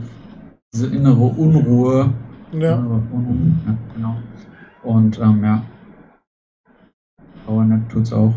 [0.72, 2.10] diese innere Unruhe.
[2.52, 2.76] Ja.
[2.76, 4.16] Innere Unruhe, ja genau.
[4.82, 5.62] Und ähm, ja.
[7.46, 8.34] Powernap tut's auch.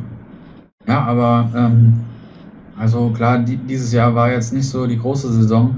[0.87, 2.01] Ja, aber ähm,
[2.77, 5.75] also klar, die, dieses Jahr war jetzt nicht so die große Saison,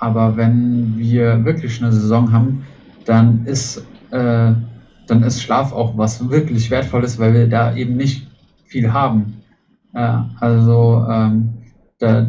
[0.00, 2.64] aber wenn wir wirklich eine Saison haben,
[3.04, 4.52] dann ist, äh,
[5.06, 8.26] dann ist Schlaf auch was wirklich Wertvolles, weil wir da eben nicht
[8.64, 9.34] viel haben.
[9.94, 11.50] Ja, also ähm,
[11.98, 12.26] da,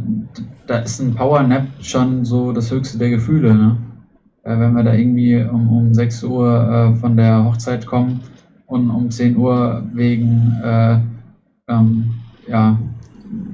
[0.67, 3.55] da ist ein Power Nap schon so das höchste der Gefühle.
[3.55, 3.77] Ne?
[4.43, 8.19] Äh, wenn wir da irgendwie um, um 6 Uhr äh, von der Hochzeit kommen
[8.65, 10.99] und um 10 Uhr wegen äh,
[11.69, 12.15] ähm,
[12.47, 12.77] ja,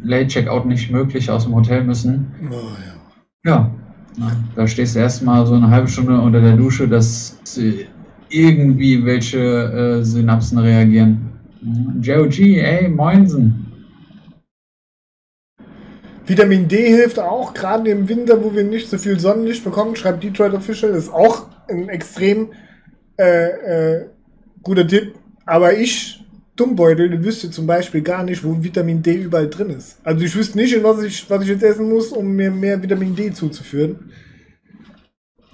[0.02, 2.32] Late Checkout nicht möglich aus dem Hotel müssen.
[2.50, 2.56] Oh,
[3.46, 3.52] ja.
[3.52, 3.72] ja.
[4.56, 7.38] Da stehst du erstmal so eine halbe Stunde unter der Dusche, dass
[8.30, 11.30] irgendwie welche äh, Synapsen reagieren.
[12.02, 13.68] JOG, ey, moinsen.
[16.26, 20.24] Vitamin D hilft auch, gerade im Winter, wo wir nicht so viel Sonnenlicht bekommen, schreibt
[20.24, 22.50] Detroit Official, ist auch ein extrem
[23.18, 24.06] äh, äh,
[24.62, 25.16] guter Tipp.
[25.46, 26.26] Aber ich,
[26.58, 30.00] Dummbeutel, wüsste zum Beispiel gar nicht, wo Vitamin D überall drin ist.
[30.04, 32.82] Also ich wüsste nicht, in was ich, was ich jetzt essen muss, um mir mehr
[32.82, 34.12] Vitamin D zuzuführen.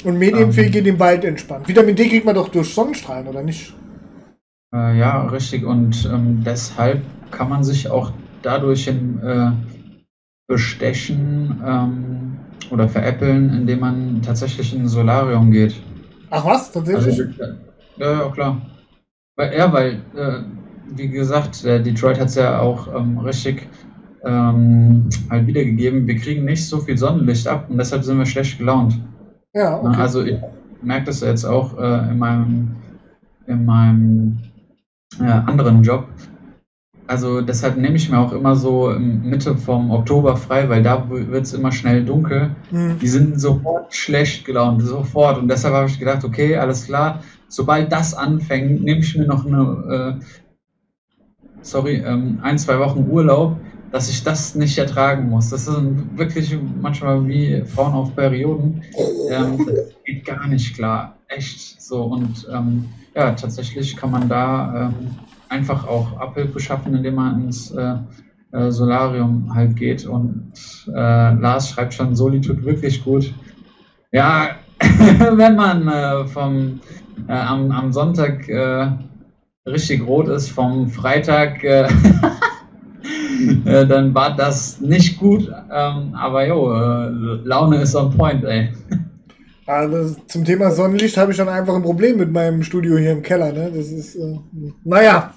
[0.04, 0.52] Und um.
[0.72, 1.68] geht im Wald entspannt.
[1.68, 3.74] Vitamin D kriegt man doch durch Sonnenstrahlen, oder nicht?
[4.74, 5.64] Äh, ja, richtig.
[5.64, 8.12] Und ähm, deshalb kann man sich auch
[8.42, 9.52] dadurch in, äh,
[10.48, 12.38] bestechen ähm,
[12.70, 15.76] oder veräppeln, indem man tatsächlich in ein Solarium geht.
[16.30, 17.20] Ach was, tatsächlich?
[17.20, 17.54] Also,
[17.98, 18.62] ja, ja, klar.
[19.36, 23.68] Weil, ja, weil, äh, wie gesagt, der Detroit hat es ja auch ähm, richtig
[24.24, 28.58] ähm, halt wiedergegeben, wir kriegen nicht so viel Sonnenlicht ab und deshalb sind wir schlecht
[28.58, 29.00] gelaunt.
[29.54, 30.02] Ja, okay.
[30.02, 30.38] Also ich
[30.82, 32.76] merke das jetzt auch äh, in meinem,
[33.48, 34.40] in meinem
[35.20, 36.08] äh, anderen Job,
[37.06, 41.46] also deshalb nehme ich mir auch immer so Mitte vom Oktober frei, weil da wird
[41.46, 42.56] es immer schnell dunkel.
[42.72, 42.98] Mhm.
[43.00, 45.38] Die sind sofort schlecht gelaunt, sofort.
[45.38, 47.20] Und deshalb habe ich gedacht, okay, alles klar,
[47.50, 50.26] sobald das anfängt, nehme ich mir noch eine, äh,
[51.64, 53.58] sorry, ähm, ein, zwei Wochen Urlaub,
[53.92, 55.50] dass ich das nicht ertragen muss.
[55.50, 55.78] Das ist
[56.18, 58.82] wirklich manchmal wie Frauen auf Perioden.
[59.30, 61.18] Ähm, das geht gar nicht klar.
[61.28, 62.04] Echt so.
[62.04, 65.12] Und ähm, ja, tatsächlich kann man da ähm,
[65.50, 67.96] einfach auch Abhilfe schaffen, indem man ins äh,
[68.52, 70.06] äh, Solarium halt geht.
[70.06, 70.54] Und
[70.88, 70.92] äh,
[71.34, 73.34] Lars schreibt schon, Soli tut wirklich gut.
[74.12, 74.50] Ja,
[74.80, 76.80] wenn man äh, vom,
[77.28, 78.88] äh, am, am Sonntag äh,
[79.68, 81.62] richtig rot ist, vom Freitag,
[83.66, 85.50] dann war das nicht gut.
[85.72, 86.72] Ähm, aber jo,
[87.44, 88.70] Laune ist on point, ey.
[89.66, 93.22] Also zum Thema Sonnenlicht habe ich dann einfach ein Problem mit meinem Studio hier im
[93.22, 93.54] Keller.
[93.54, 93.72] Ne?
[93.74, 94.40] Das ist, äh,
[94.84, 95.34] naja,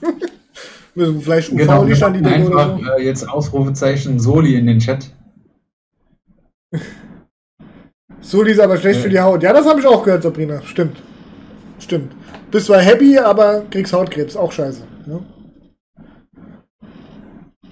[0.94, 2.92] vielleicht UV-Licht genau, an die Decke oder so.
[2.92, 5.10] Äh, jetzt Ausrufezeichen Soli in den Chat.
[8.20, 9.02] Soli ist aber schlecht äh.
[9.04, 9.44] für die Haut.
[9.44, 10.60] Ja, das habe ich auch gehört, Sabrina.
[10.62, 10.96] Stimmt.
[11.78, 12.12] Stimmt.
[12.50, 14.37] Bist zwar happy, aber kriegst Hautkrebs.
[14.37, 14.82] Auch scheiße.
[15.06, 15.20] Ne?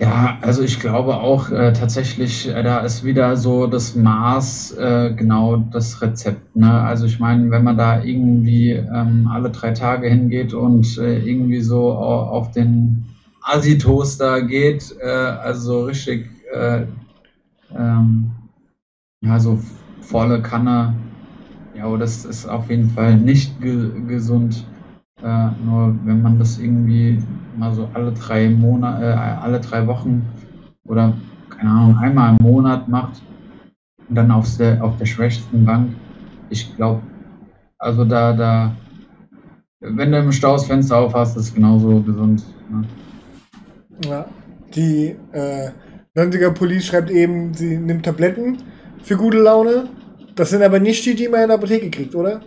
[0.00, 5.14] Ja, also ich glaube auch äh, tatsächlich, äh, da ist wieder so das Maß äh,
[5.16, 6.56] genau das Rezept.
[6.56, 6.70] Ne?
[6.70, 11.60] Also ich meine, wenn man da irgendwie ähm, alle drei Tage hingeht und äh, irgendwie
[11.60, 13.06] so auf den
[13.42, 16.86] Asi-Toaster geht, äh, also richtig, äh,
[17.76, 18.32] ähm,
[19.20, 19.60] ja, so
[20.00, 20.94] volle Kanne,
[21.74, 24.66] ja, das ist auf jeden Fall nicht ge gesund.
[25.22, 27.22] Äh, nur wenn man das irgendwie
[27.56, 30.22] mal so alle drei Monate, äh, alle drei Wochen
[30.84, 31.14] oder
[31.48, 33.22] keine Ahnung, einmal im Monat macht
[34.08, 35.90] und dann auf der, auf der schwächsten Bank,
[36.50, 37.00] ich glaube,
[37.78, 38.76] also da, da,
[39.80, 42.44] wenn du im Stau das Fenster auf hast, ist genauso gesund.
[42.70, 42.84] Ne?
[44.06, 44.26] Ja,
[44.74, 45.70] die äh,
[46.14, 48.58] Leipziger Police schreibt eben, sie nimmt Tabletten
[49.02, 49.88] für gute Laune.
[50.34, 52.40] Das sind aber nicht die, die man in der Apotheke kriegt, oder?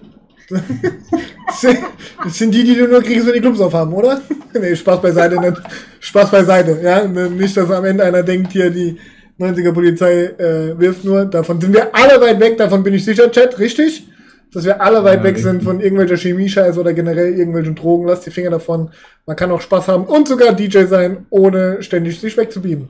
[0.49, 4.21] das sind die, die du nur kriegst, wenn die Clubs aufhaben, oder?
[4.53, 5.57] nee, Spaß beiseite, nicht.
[5.99, 7.05] Spaß beiseite, ja.
[7.05, 8.97] Nicht, dass am Ende einer denkt, hier, die,
[9.39, 11.25] 90er Polizei äh, wirft nur.
[11.25, 14.07] Davon sind wir alle weit weg, davon bin ich sicher, Chat, richtig?
[14.51, 18.07] Dass wir alle weit ja, weg sind von irgendwelcher Chemie-Scheiß oder generell irgendwelchen Drogen.
[18.07, 18.89] Lasst die Finger davon.
[19.25, 22.87] Man kann auch Spaß haben und sogar DJ sein, ohne ständig sich wegzubieben.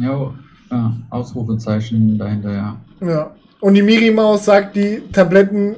[0.00, 0.34] Ja,
[0.70, 2.80] ja Ausrufezeichen dahinter, ja.
[3.00, 3.34] Ja.
[3.60, 5.76] Und die Miri-Maus sagt, die Tabletten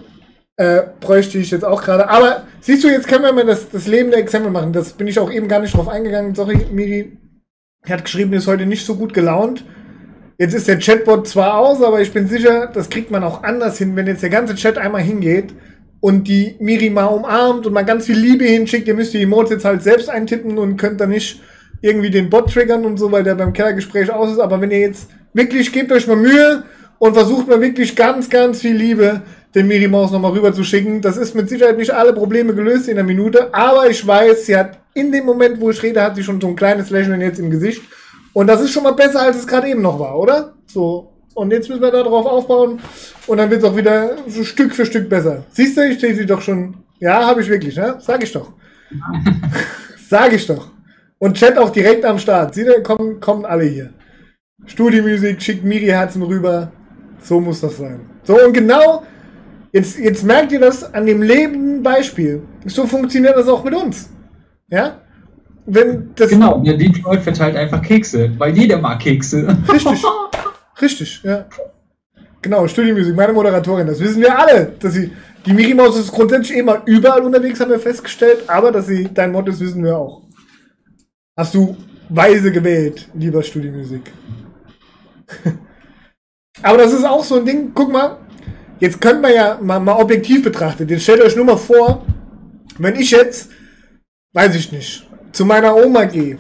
[0.56, 2.08] äh, bräuchte ich jetzt auch gerade.
[2.08, 4.72] Aber siehst du, jetzt können wir mal das, das lebende Exempel machen.
[4.72, 6.34] Das bin ich auch eben gar nicht drauf eingegangen.
[6.34, 7.16] Sorry, Miri
[7.88, 9.64] hat geschrieben, ist heute nicht so gut gelaunt.
[10.38, 13.78] Jetzt ist der Chatbot zwar aus, aber ich bin sicher, das kriegt man auch anders
[13.78, 15.54] hin, wenn jetzt der ganze Chat einmal hingeht
[16.00, 18.88] und die Miri mal umarmt und mal ganz viel Liebe hinschickt.
[18.88, 21.40] Ihr müsst die Emotes jetzt halt selbst eintippen und könnt dann nicht
[21.82, 24.38] irgendwie den Bot triggern und so, weil der beim Kellergespräch aus ist.
[24.38, 26.64] Aber wenn ihr jetzt wirklich gebt euch mal Mühe
[27.00, 29.22] und versucht mal wirklich ganz, ganz viel Liebe,
[29.54, 31.00] den Miri Maus nochmal rüber zu schicken.
[31.00, 34.56] Das ist mit Sicherheit nicht alle Probleme gelöst in einer Minute, aber ich weiß, sie
[34.56, 37.40] hat in dem Moment, wo ich rede, hat sie schon so ein kleines Lächeln jetzt
[37.40, 37.82] im Gesicht.
[38.34, 40.52] Und das ist schon mal besser, als es gerade eben noch war, oder?
[40.66, 41.14] So.
[41.34, 42.80] Und jetzt müssen wir darauf aufbauen
[43.26, 45.44] und dann wird es auch wieder so Stück für Stück besser.
[45.52, 46.74] Siehst du, ich stehe sie doch schon.
[46.98, 47.96] Ja, habe ich wirklich, ne?
[48.00, 48.52] Sag ich doch.
[50.08, 50.68] Sag ich doch.
[51.18, 52.54] Und Chat auch direkt am Start.
[52.54, 53.90] Sieh, da kommen, kommen alle hier.
[54.66, 56.72] Studiomusik, schickt Miri Herzen rüber.
[57.22, 58.00] So muss das sein.
[58.24, 59.04] So, und genau
[59.72, 62.42] Jetzt, jetzt merkt ihr das an dem lebenden Beispiel.
[62.66, 64.11] So funktioniert das auch mit uns.
[64.68, 65.00] Ja?
[65.66, 69.56] Wenn das genau, der Detroit verteilt einfach Kekse, weil jeder mag Kekse.
[69.72, 70.02] Richtig.
[70.80, 71.46] Richtig, ja.
[72.42, 75.12] Genau, Studiomusik, meine Moderatorin, das wissen wir alle, dass sie.
[75.46, 79.33] Die Miri Maus ist grundsätzlich immer überall unterwegs, haben wir festgestellt, aber dass sie dein
[79.33, 80.22] Motto ist, wissen wir auch.
[81.35, 81.76] Hast du
[82.11, 84.02] weise gewählt, lieber Studiomusik.
[86.62, 88.18] aber das ist auch so ein Ding, guck mal,
[88.81, 90.88] Jetzt könnte man ja mal, mal objektiv betrachten.
[90.88, 92.05] Jetzt stellt euch nur mal vor,
[92.79, 93.51] wenn ich jetzt,
[94.33, 96.38] weiß ich nicht, zu meiner Oma gehe.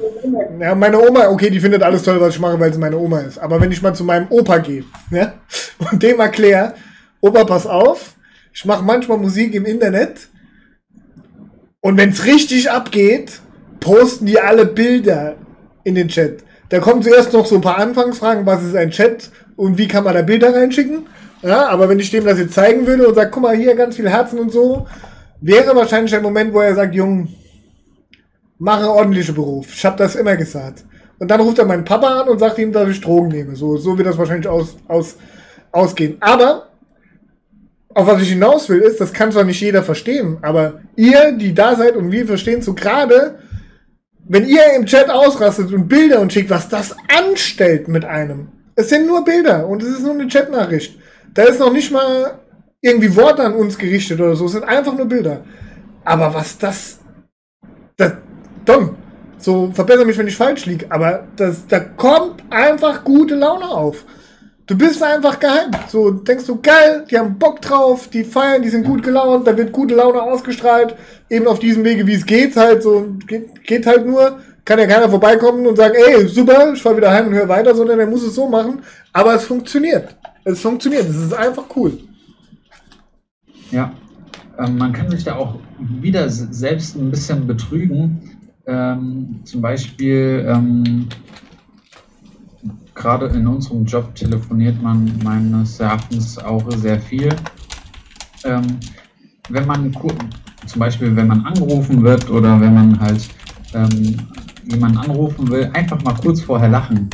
[0.58, 3.20] Ja, meine Oma, okay, die findet alles toll, was ich mache, weil sie meine Oma
[3.20, 3.38] ist.
[3.38, 5.34] Aber wenn ich mal zu meinem Opa gehe ja,
[5.92, 6.74] und dem erkläre,
[7.20, 8.14] Opa, pass auf,
[8.54, 10.28] ich mache manchmal Musik im Internet
[11.80, 13.40] und wenn es richtig abgeht,
[13.80, 15.36] posten die alle Bilder
[15.84, 16.42] in den Chat.
[16.70, 20.04] Da kommen zuerst noch so ein paar Anfangsfragen, was ist ein Chat und wie kann
[20.04, 21.06] man da Bilder reinschicken.
[21.42, 23.96] Ja, aber wenn ich dem das jetzt zeigen würde und sage, guck mal, hier ganz
[23.96, 24.86] viel Herzen und so,
[25.40, 27.28] wäre wahrscheinlich ein Moment, wo er sagt, Jung,
[28.58, 29.74] mache ordentlichen Beruf.
[29.74, 30.84] Ich habe das immer gesagt.
[31.18, 33.56] Und dann ruft er meinen Papa an und sagt ihm, dass ich Drogen nehme.
[33.56, 35.16] So, so wird das wahrscheinlich aus, aus,
[35.72, 36.18] ausgehen.
[36.20, 36.68] Aber,
[37.94, 41.52] auf was ich hinaus will, ist, das kann zwar nicht jeder verstehen, aber ihr, die
[41.52, 43.39] da seid und wir verstehen so gerade,
[44.30, 48.46] wenn ihr im Chat ausrastet und Bilder und schickt, was das anstellt mit einem.
[48.76, 50.96] Es sind nur Bilder und es ist nur eine Chatnachricht.
[51.34, 52.38] Da ist noch nicht mal
[52.80, 54.46] irgendwie Worte an uns gerichtet oder so.
[54.46, 55.42] Es sind einfach nur Bilder.
[56.04, 57.00] Aber was das.
[57.96, 58.12] das
[58.64, 58.94] Don,
[59.36, 64.04] so verbessere mich, wenn ich falsch liege, aber das, da kommt einfach gute Laune auf.
[64.70, 65.72] Du bist einfach geheim.
[65.88, 69.56] So denkst du, geil, die haben Bock drauf, die feiern, die sind gut gelaunt, da
[69.56, 70.94] wird gute Laune ausgestrahlt.
[71.28, 74.38] Eben auf diesem Wege, wie es geht, halt so, geht, geht halt nur.
[74.64, 77.74] Kann ja keiner vorbeikommen und sagen, ey, super, ich fahr wieder heim und höre weiter,
[77.74, 78.78] sondern er muss es so machen.
[79.12, 80.14] Aber es funktioniert.
[80.44, 81.98] Es funktioniert, es ist einfach cool.
[83.72, 83.92] Ja,
[84.56, 85.56] ähm, man kann sich da auch
[86.00, 88.38] wieder selbst ein bisschen betrügen.
[88.68, 91.08] Ähm, zum Beispiel, ähm,
[93.00, 97.30] gerade in unserem Job telefoniert man meines Erachtens auch sehr viel.
[98.44, 98.78] Ähm,
[99.48, 99.96] wenn man
[100.66, 103.26] zum Beispiel, wenn man angerufen wird oder wenn man halt
[103.72, 104.16] ähm,
[104.70, 107.08] jemanden anrufen will, einfach mal kurz vorher lachen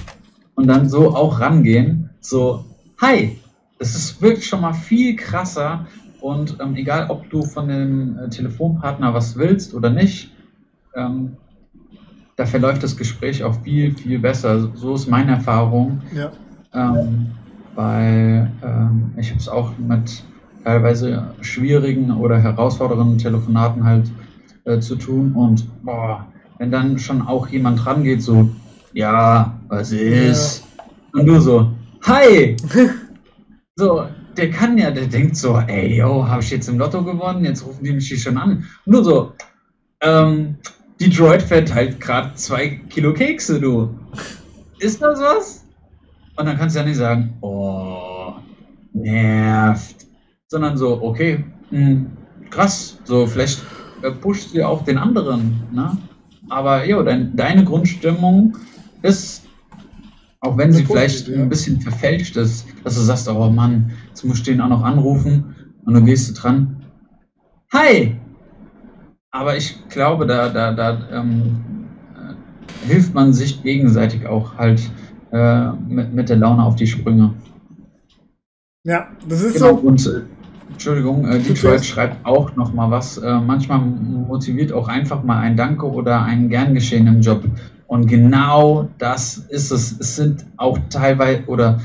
[0.56, 2.64] und dann so auch rangehen, so
[3.00, 3.38] Hi,
[3.78, 5.86] das ist wirklich schon mal viel krasser
[6.20, 10.32] und ähm, egal, ob du von dem äh, Telefonpartner was willst oder nicht,
[10.96, 11.36] ähm,
[12.36, 14.70] da verläuft das Gespräch auch viel, viel besser.
[14.74, 16.00] So ist meine Erfahrung.
[16.14, 16.30] Ja.
[16.74, 17.32] Ähm,
[17.74, 20.22] weil ähm, ich habe es auch mit
[20.64, 24.10] teilweise schwierigen oder herausfordernden Telefonaten halt
[24.64, 26.26] äh, zu tun und boah,
[26.58, 28.48] wenn dann schon auch jemand rangeht, so,
[28.92, 30.64] ja, was ist?
[30.76, 30.84] Ja.
[31.20, 31.70] Und du so,
[32.02, 32.56] Hi!
[33.76, 37.44] so, der kann ja, der denkt so, ey, yo, habe ich jetzt im Lotto gewonnen,
[37.44, 38.64] jetzt rufen die mich hier schon an.
[38.84, 39.32] Nur so,
[40.00, 40.56] ähm,
[41.00, 43.90] Detroit fährt halt gerade zwei Kilo Kekse, du.
[44.78, 45.66] Ist das was?
[46.36, 48.34] Und dann kannst du ja nicht sagen, oh,
[48.92, 50.06] nervt.
[50.48, 52.06] Sondern so, okay, mh, hm,
[52.50, 53.60] krass, so vielleicht
[54.02, 55.96] äh, pusht sie auch den anderen, ne?
[56.48, 58.56] Aber jo, dein, deine Grundstimmung
[59.02, 59.46] ist
[60.46, 61.36] auch wenn sie vielleicht ja.
[61.36, 64.84] ein bisschen verfälscht ist, dass du sagst, oh Mann, jetzt muss ich den auch noch
[64.84, 66.84] anrufen und dann gehst du dran.
[67.72, 68.16] Hi!
[69.36, 71.60] Aber ich glaube, da, da, da ähm,
[72.14, 74.80] äh, hilft man sich gegenseitig auch halt
[75.30, 77.34] äh, mit, mit der Laune auf die Sprünge.
[78.84, 79.86] Ja, das ist Genau, so.
[79.86, 80.22] und äh,
[80.72, 83.18] Entschuldigung, äh, Detroit schreibt auch noch mal was.
[83.18, 87.44] Äh, manchmal motiviert auch einfach mal ein Danke oder ein gern geschehen im Job.
[87.88, 90.00] Und genau das ist es.
[90.00, 91.78] Es sind auch teilweise oder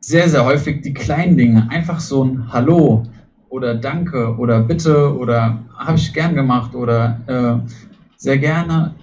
[0.00, 1.66] sehr, sehr häufig die kleinen Dinge.
[1.70, 3.04] Einfach so ein Hallo
[3.50, 7.70] oder Danke oder Bitte oder habe ich gern gemacht oder äh,
[8.16, 8.94] sehr gerne.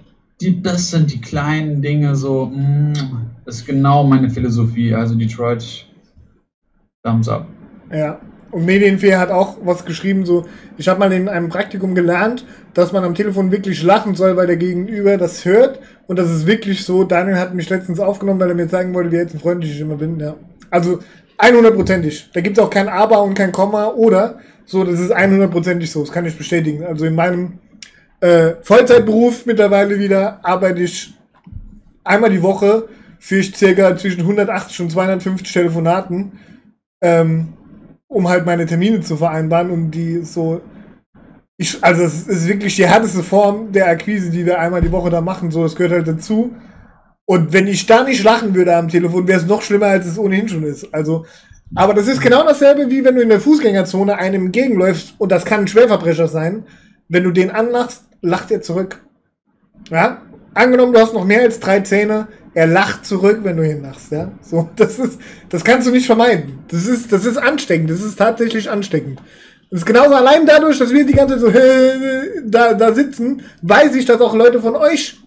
[0.41, 2.93] Die, das sind die kleinen Dinge, so, mm,
[3.45, 4.93] das ist genau meine Philosophie.
[4.93, 5.85] Also Detroit,
[7.03, 7.47] Thumbs up.
[7.91, 8.19] Ja.
[8.49, 10.45] Und Medienfair hat auch was geschrieben, so,
[10.77, 14.47] ich habe mal in einem Praktikum gelernt, dass man am Telefon wirklich lachen soll, weil
[14.47, 15.79] der Gegenüber das hört.
[16.07, 17.03] Und das ist wirklich so.
[17.03, 19.95] Daniel hat mich letztens aufgenommen, weil er mir zeigen wollte, wie jetzt freundlich ich immer
[19.95, 20.17] bin.
[20.19, 20.35] Ja.
[20.69, 20.99] Also
[21.39, 22.29] 100%ig.
[22.33, 24.83] Da gibt es auch kein Aber und kein Komma oder so.
[24.83, 26.01] Das ist 100%ig so.
[26.01, 26.83] Das kann ich bestätigen.
[26.83, 27.59] Also in meinem
[28.19, 31.13] äh, Vollzeitberuf mittlerweile wieder arbeite ich
[32.03, 32.87] einmal die Woche
[33.19, 36.33] für ich circa zwischen 180 und 250 Telefonaten,
[37.01, 37.53] ähm,
[38.07, 40.61] um halt meine Termine zu vereinbaren und die so.
[41.59, 45.09] Ich, also es ist wirklich die härteste Form der Akquise, die wir einmal die Woche
[45.09, 45.49] da machen.
[45.49, 46.53] So, das gehört halt dazu.
[47.29, 50.17] Und wenn ich da nicht lachen würde am Telefon, wäre es noch schlimmer, als es
[50.17, 50.93] ohnehin schon ist.
[50.93, 51.25] Also,
[51.75, 55.43] aber das ist genau dasselbe, wie wenn du in der Fußgängerzone einem entgegenläufst und das
[55.43, 56.63] kann ein Schwerverbrecher sein.
[57.09, 59.01] Wenn du den anlachst, lacht er zurück.
[59.89, 60.21] Ja?
[60.53, 64.09] Angenommen, du hast noch mehr als drei Zähne, er lacht zurück, wenn du ihn lachst,
[64.13, 64.31] ja?
[64.41, 66.59] So, das ist, das kannst du nicht vermeiden.
[66.69, 67.89] Das ist, das ist ansteckend.
[67.89, 69.19] Das ist tatsächlich ansteckend.
[69.69, 71.59] Das ist genauso allein dadurch, dass wir die ganze Zeit so
[72.45, 75.17] da, da sitzen, weiß ich, dass auch Leute von euch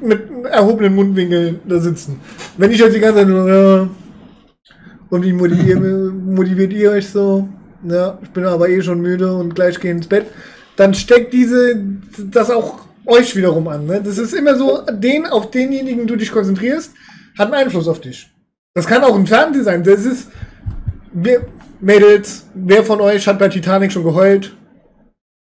[0.00, 2.20] mit erhobenen Mundwinkeln da sitzen.
[2.56, 3.88] Wenn ich jetzt die ganze Zeit nur, ja,
[5.10, 7.48] und wie motiviert, motiviert ihr euch so?
[7.84, 10.26] Ja, ich bin aber eh schon müde und gleich gehe ins Bett.
[10.76, 11.80] Dann steckt diese,
[12.30, 13.86] das auch euch wiederum an.
[13.86, 14.02] Ne?
[14.02, 16.92] Das ist immer so, den, auf denjenigen du dich konzentrierst,
[17.38, 18.30] hat einen Einfluss auf dich.
[18.74, 19.82] Das kann auch im Fernsehen sein.
[19.82, 20.30] Das ist,
[21.12, 21.40] wer,
[21.80, 24.54] Mädels, wer von euch hat bei Titanic schon geheult?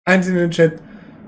[0.05, 0.75] Eins in den Chat.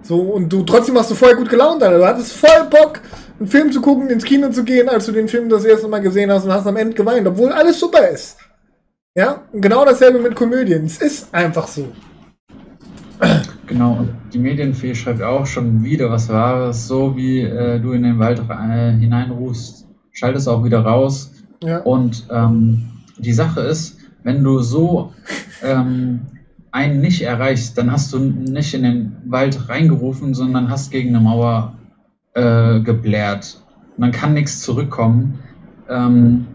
[0.03, 1.99] So, und du trotzdem warst du voll gut gelaunt, Alter.
[1.99, 3.01] Du hattest voll Bock,
[3.39, 6.01] einen Film zu gucken, ins Kino zu gehen, als du den Film das erste Mal
[6.01, 8.39] gesehen hast und hast am Ende geweint, obwohl alles super ist.
[9.15, 10.85] Ja, und genau dasselbe mit Komödien.
[10.85, 11.89] Es ist einfach so.
[13.67, 18.05] Genau, und die Medienfee schreibt auch schon wieder was Wahres, so wie äh, du in
[18.05, 21.33] den Wald äh, hineinrufst, schaltest auch wieder raus.
[21.63, 21.81] Ja.
[21.81, 25.13] Und ähm, die Sache ist, wenn du so
[25.63, 26.21] ähm,
[26.79, 31.21] einen nicht erreichst, dann hast du nicht in den Wald reingerufen, sondern hast gegen eine
[31.21, 31.77] Mauer
[32.35, 33.61] äh, geblärt.
[33.97, 35.41] Und kann nichts zurückkommen.
[35.88, 36.47] Ähm,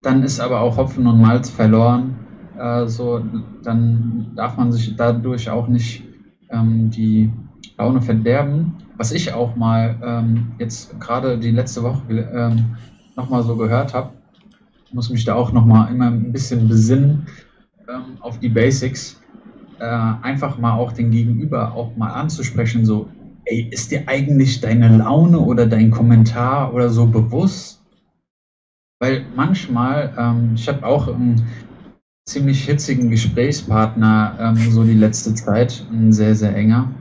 [0.00, 2.16] dann ist aber auch Hopfen und Malz verloren.
[2.58, 3.22] Äh, so,
[3.62, 6.04] dann darf man sich dadurch auch nicht
[6.48, 7.30] ähm, die
[7.76, 8.72] Laune verderben.
[8.96, 12.76] Was ich auch mal ähm, jetzt gerade die letzte Woche ähm,
[13.14, 14.10] nochmal so gehört habe,
[14.90, 17.26] muss mich da auch nochmal immer ein bisschen besinnen
[17.92, 19.20] ähm, auf die Basics.
[19.78, 19.84] Äh,
[20.22, 23.08] einfach mal auch den Gegenüber auch mal anzusprechen, so,
[23.46, 27.82] ey, ist dir eigentlich deine Laune oder dein Kommentar oder so bewusst?
[29.00, 31.42] Weil manchmal, ähm, ich habe auch einen
[32.28, 36.92] ziemlich hitzigen Gesprächspartner ähm, so die letzte Zeit, ein sehr, sehr enger.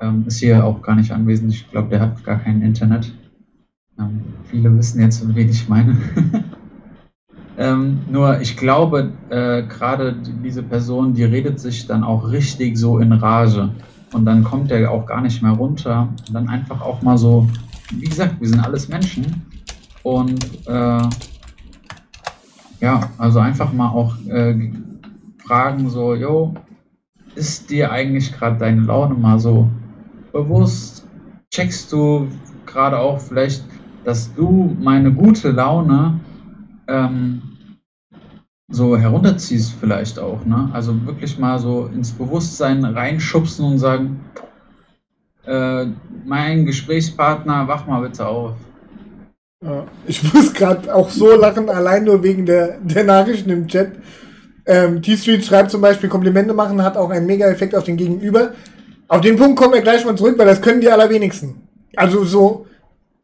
[0.00, 1.52] Ähm, ist hier auch gar nicht anwesend.
[1.52, 3.14] Ich glaube, der hat gar kein Internet.
[3.98, 5.96] Ähm, viele wissen jetzt, wen ich meine.
[7.56, 12.98] ähm, nur ich glaube, äh, gerade diese Person, die redet sich dann auch richtig so
[12.98, 13.70] in Rage.
[14.12, 16.08] Und dann kommt er auch gar nicht mehr runter.
[16.26, 17.48] Und dann einfach auch mal so,
[17.90, 19.42] wie gesagt, wir sind alles Menschen.
[20.02, 21.02] Und äh,
[22.80, 24.70] ja, also einfach mal auch äh,
[25.44, 26.54] fragen, so, yo,
[27.34, 29.68] ist dir eigentlich gerade deine Laune mal so
[30.32, 31.06] bewusst?
[31.50, 32.28] Checkst du
[32.66, 33.64] gerade auch vielleicht,
[34.04, 36.20] dass du meine gute Laune
[36.88, 37.42] ähm,
[38.68, 40.70] so herunterziehst vielleicht auch, ne?
[40.72, 44.24] Also wirklich mal so ins Bewusstsein reinschubsen und sagen,
[45.46, 45.86] äh,
[46.24, 48.54] mein Gesprächspartner, wach mal bitte auf.
[50.06, 53.92] Ich muss gerade auch so lachen, allein nur wegen der, der Nachrichten im Chat.
[54.66, 58.52] Ähm, T-Street schreibt zum Beispiel, Komplimente machen hat auch einen Mega-Effekt auf den Gegenüber.
[59.08, 61.68] Auf den Punkt kommen wir gleich mal zurück, weil das können die allerwenigsten.
[61.96, 62.66] Also so,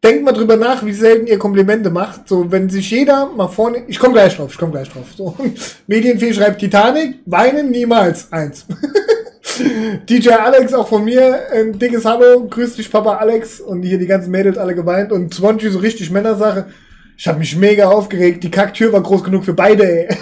[0.03, 2.29] denkt mal drüber nach, wie selten ihr Komplimente macht.
[2.29, 5.07] So, wenn sich jeder mal vorne, ich komme gleich drauf, ich komme gleich drauf.
[5.17, 5.37] So,
[5.87, 8.67] Medienfee schreibt Titanic, weinen niemals, eins.
[10.09, 14.07] DJ Alex, auch von mir, ein dickes Hallo, grüß dich Papa Alex und hier die
[14.07, 16.67] ganzen Mädels alle geweint und Swansea so richtig Männersache.
[17.19, 20.09] Ich habe mich mega aufgeregt, die Kacktür war groß genug für beide, ey.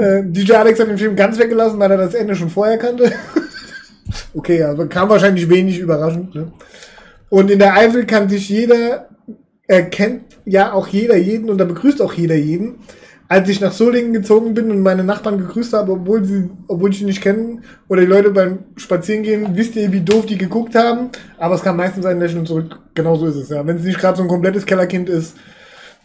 [0.00, 3.12] äh, DJ Alex hat den Film ganz weggelassen, weil er das Ende schon vorher kannte.
[4.32, 6.34] okay, aber kam wahrscheinlich wenig überraschend.
[6.34, 6.52] Ne?
[7.28, 9.08] Und in der Eifel kann sich jeder
[9.68, 12.76] er kennt ja auch jeder jeden und da begrüßt auch jeder jeden.
[13.28, 16.98] Als ich nach Solingen gezogen bin und meine Nachbarn gegrüßt habe, obwohl sie, obwohl ich
[16.98, 21.10] sie nicht kennen, oder die Leute beim Spazierengehen, wisst ihr, wie doof die geguckt haben,
[21.36, 22.78] aber es kam meistens ein Lächeln zurück.
[22.94, 23.66] Genau so ist es, ja.
[23.66, 25.34] Wenn es nicht gerade so ein komplettes Kellerkind ist,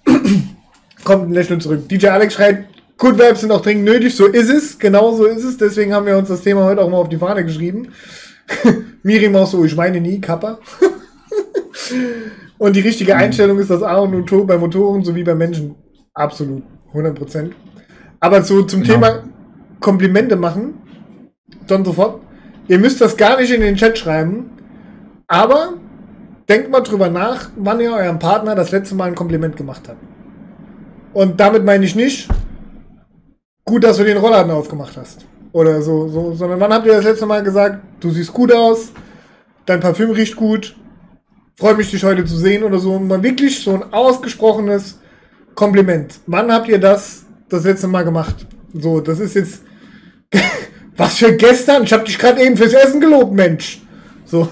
[1.03, 1.88] kommt ein Lächeln zurück.
[1.88, 2.65] DJ Alex schreit,
[2.97, 6.07] Good Vibes sind auch dringend nötig, so ist es, genau so ist es, deswegen haben
[6.07, 7.89] wir uns das Thema heute auch mal auf die Fahne geschrieben.
[9.03, 10.57] Miriam auch so, ich meine nie, Kappa.
[12.57, 15.73] Und die richtige Einstellung ist das A und O bei Motoren sowie bei Menschen.
[16.13, 16.61] Absolut.
[16.89, 17.55] 100 Prozent.
[18.19, 18.93] Aber so zum genau.
[18.93, 19.23] Thema
[19.79, 20.75] Komplimente machen,
[21.65, 22.21] dann sofort.
[22.67, 24.51] Ihr müsst das gar nicht in den Chat schreiben,
[25.27, 25.73] aber
[26.47, 29.99] denkt mal drüber nach, wann ihr eurem Partner das letzte Mal ein Kompliment gemacht habt.
[31.13, 32.29] Und damit meine ich nicht,
[33.65, 35.25] gut, dass du den Rollladen aufgemacht hast.
[35.51, 38.91] Oder so, so, sondern wann habt ihr das letzte Mal gesagt, du siehst gut aus,
[39.65, 40.75] dein Parfüm riecht gut,
[41.55, 42.99] freue mich, dich heute zu sehen oder so.
[42.99, 44.99] Mal wirklich so ein ausgesprochenes
[45.55, 46.19] Kompliment.
[46.27, 48.47] Wann habt ihr das das letzte Mal gemacht?
[48.73, 49.63] So, das ist jetzt.
[50.97, 51.83] Was für gestern?
[51.83, 53.81] Ich habe dich gerade eben fürs Essen gelobt, Mensch.
[54.25, 54.47] So.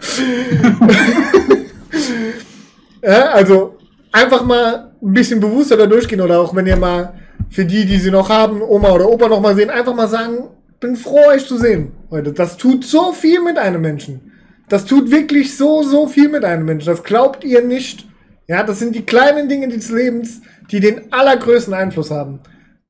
[3.02, 3.78] ja, also
[4.10, 7.14] einfach mal ein bisschen bewusster da durchgehen oder auch wenn ihr mal
[7.50, 10.48] für die, die sie noch haben, Oma oder Opa noch mal sehen, einfach mal sagen,
[10.80, 12.32] bin froh, euch zu sehen heute.
[12.32, 14.31] Das tut so viel mit einem Menschen.
[14.72, 16.86] Das tut wirklich so, so viel mit einem Menschen.
[16.86, 18.06] Das glaubt ihr nicht.
[18.48, 22.40] Ja, das sind die kleinen Dinge des Lebens, die den allergrößten Einfluss haben.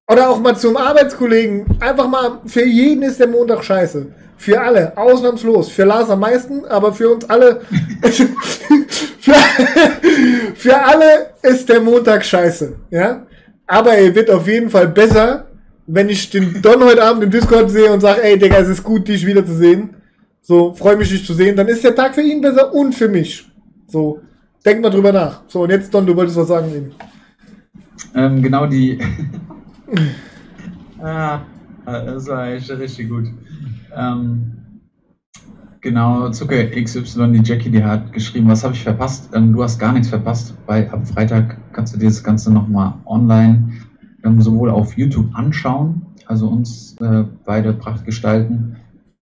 [0.09, 1.67] Oder auch mal zum Arbeitskollegen.
[1.81, 4.07] Einfach mal, für jeden ist der Montag scheiße.
[4.37, 5.71] Für alle, ausnahmslos.
[5.71, 7.63] Für Lars am meisten, aber für uns alle.
[9.19, 9.35] für,
[10.55, 12.77] für alle ist der Montag scheiße.
[12.91, 13.27] Ja?
[13.67, 15.49] Aber er wird auf jeden Fall besser,
[15.89, 18.85] wenn ich den Don heute Abend im Discord sehe und sage, ey Digga, es ist
[18.85, 19.97] gut, dich wiederzusehen.
[20.43, 21.57] So, freue mich, dich zu sehen.
[21.57, 23.47] Dann ist der Tag für ihn besser und für mich.
[23.87, 24.21] So,
[24.65, 25.43] Denk mal drüber nach.
[25.49, 26.93] So, und jetzt, Don, du wolltest was sagen eben.
[28.15, 28.99] Ähm, genau die.
[31.03, 31.41] ah,
[31.85, 33.25] das war echt richtig gut.
[33.95, 34.53] Ähm,
[35.81, 39.31] genau, Zucker XY, die Jackie, die hat geschrieben, was habe ich verpasst?
[39.35, 42.95] Ähm, du hast gar nichts verpasst, weil ab Freitag kannst du dir das Ganze nochmal
[43.05, 43.73] online
[44.25, 48.77] ähm, sowohl auf YouTube anschauen, also uns äh, beide Pracht gestalten,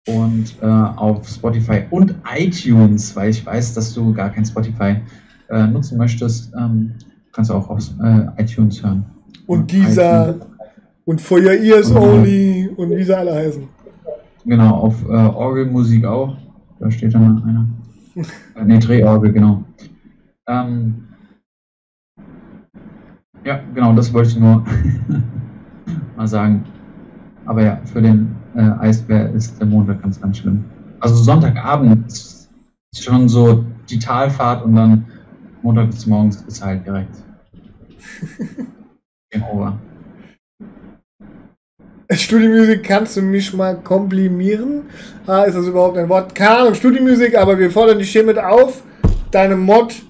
[0.06, 4.96] und äh, auf Spotify und iTunes, weil ich weiß, dass du gar kein Spotify
[5.48, 6.92] äh, nutzen möchtest, ähm,
[7.32, 9.04] kannst du auch auf äh, iTunes hören.
[9.46, 10.36] Und dieser
[11.04, 13.68] und For Your Ears und, Only und wie sie alle heißen.
[14.46, 16.36] Genau, auf äh, Orgelmusik auch.
[16.80, 17.66] Da steht dann einer.
[18.56, 19.64] äh, ne, Drehorgel, genau.
[20.46, 21.04] Ähm,
[23.44, 24.64] ja, genau, das wollte ich nur
[26.16, 26.64] mal sagen.
[27.46, 30.64] Aber ja, für den äh, Eisbär ist der Montag ganz, ganz schlimm.
[31.00, 32.48] Also Sonntagabend ist
[32.94, 35.04] schon so die Talfahrt und dann
[35.62, 37.14] Montag bis morgens ist halt direkt.
[39.30, 39.78] Game over.
[42.10, 44.82] Studiomusik kannst du mich mal komplimieren?
[45.26, 46.34] Ah, ist das überhaupt ein Wort?
[46.34, 48.82] Keine Ahnung, Studiomusik, aber wir fordern dich hiermit auf,
[49.30, 50.02] deinem Mod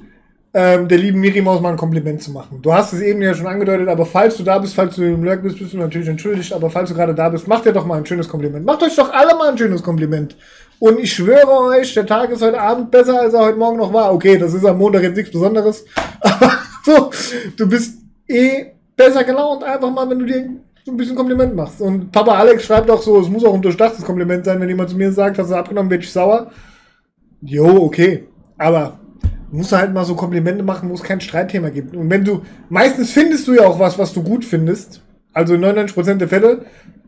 [0.56, 2.62] ähm, der lieben Miri Maus mal ein Kompliment zu machen.
[2.62, 5.24] Du hast es eben ja schon angedeutet, aber falls du da bist, falls du im
[5.24, 7.84] Lurk bist, bist du natürlich entschuldigt, aber falls du gerade da bist, mach dir doch
[7.84, 8.64] mal ein schönes Kompliment.
[8.64, 10.36] Macht euch doch alle mal ein schönes Kompliment.
[10.78, 13.92] Und ich schwöre euch, der Tag ist heute Abend besser, als er heute Morgen noch
[13.92, 14.14] war.
[14.14, 15.84] Okay, das ist am Montag jetzt nichts Besonderes.
[16.20, 16.52] Aber
[16.84, 17.10] so,
[17.56, 17.98] du bist
[18.28, 20.50] eh besser gelaunt, einfach mal, wenn du dir
[20.84, 21.80] so ein bisschen Kompliment machst.
[21.80, 24.90] Und Papa Alex schreibt auch so, es muss auch ein durchdachtes Kompliment sein, wenn jemand
[24.90, 26.52] zu mir sagt, hast du abgenommen, werde ich sauer.
[27.40, 28.28] Jo, okay.
[28.56, 29.00] Aber
[29.54, 31.94] musst du halt mal so Komplimente machen, wo es kein Streitthema gibt.
[31.96, 35.00] Und wenn du, meistens findest du ja auch was, was du gut findest.
[35.32, 36.64] Also in 99% der Fälle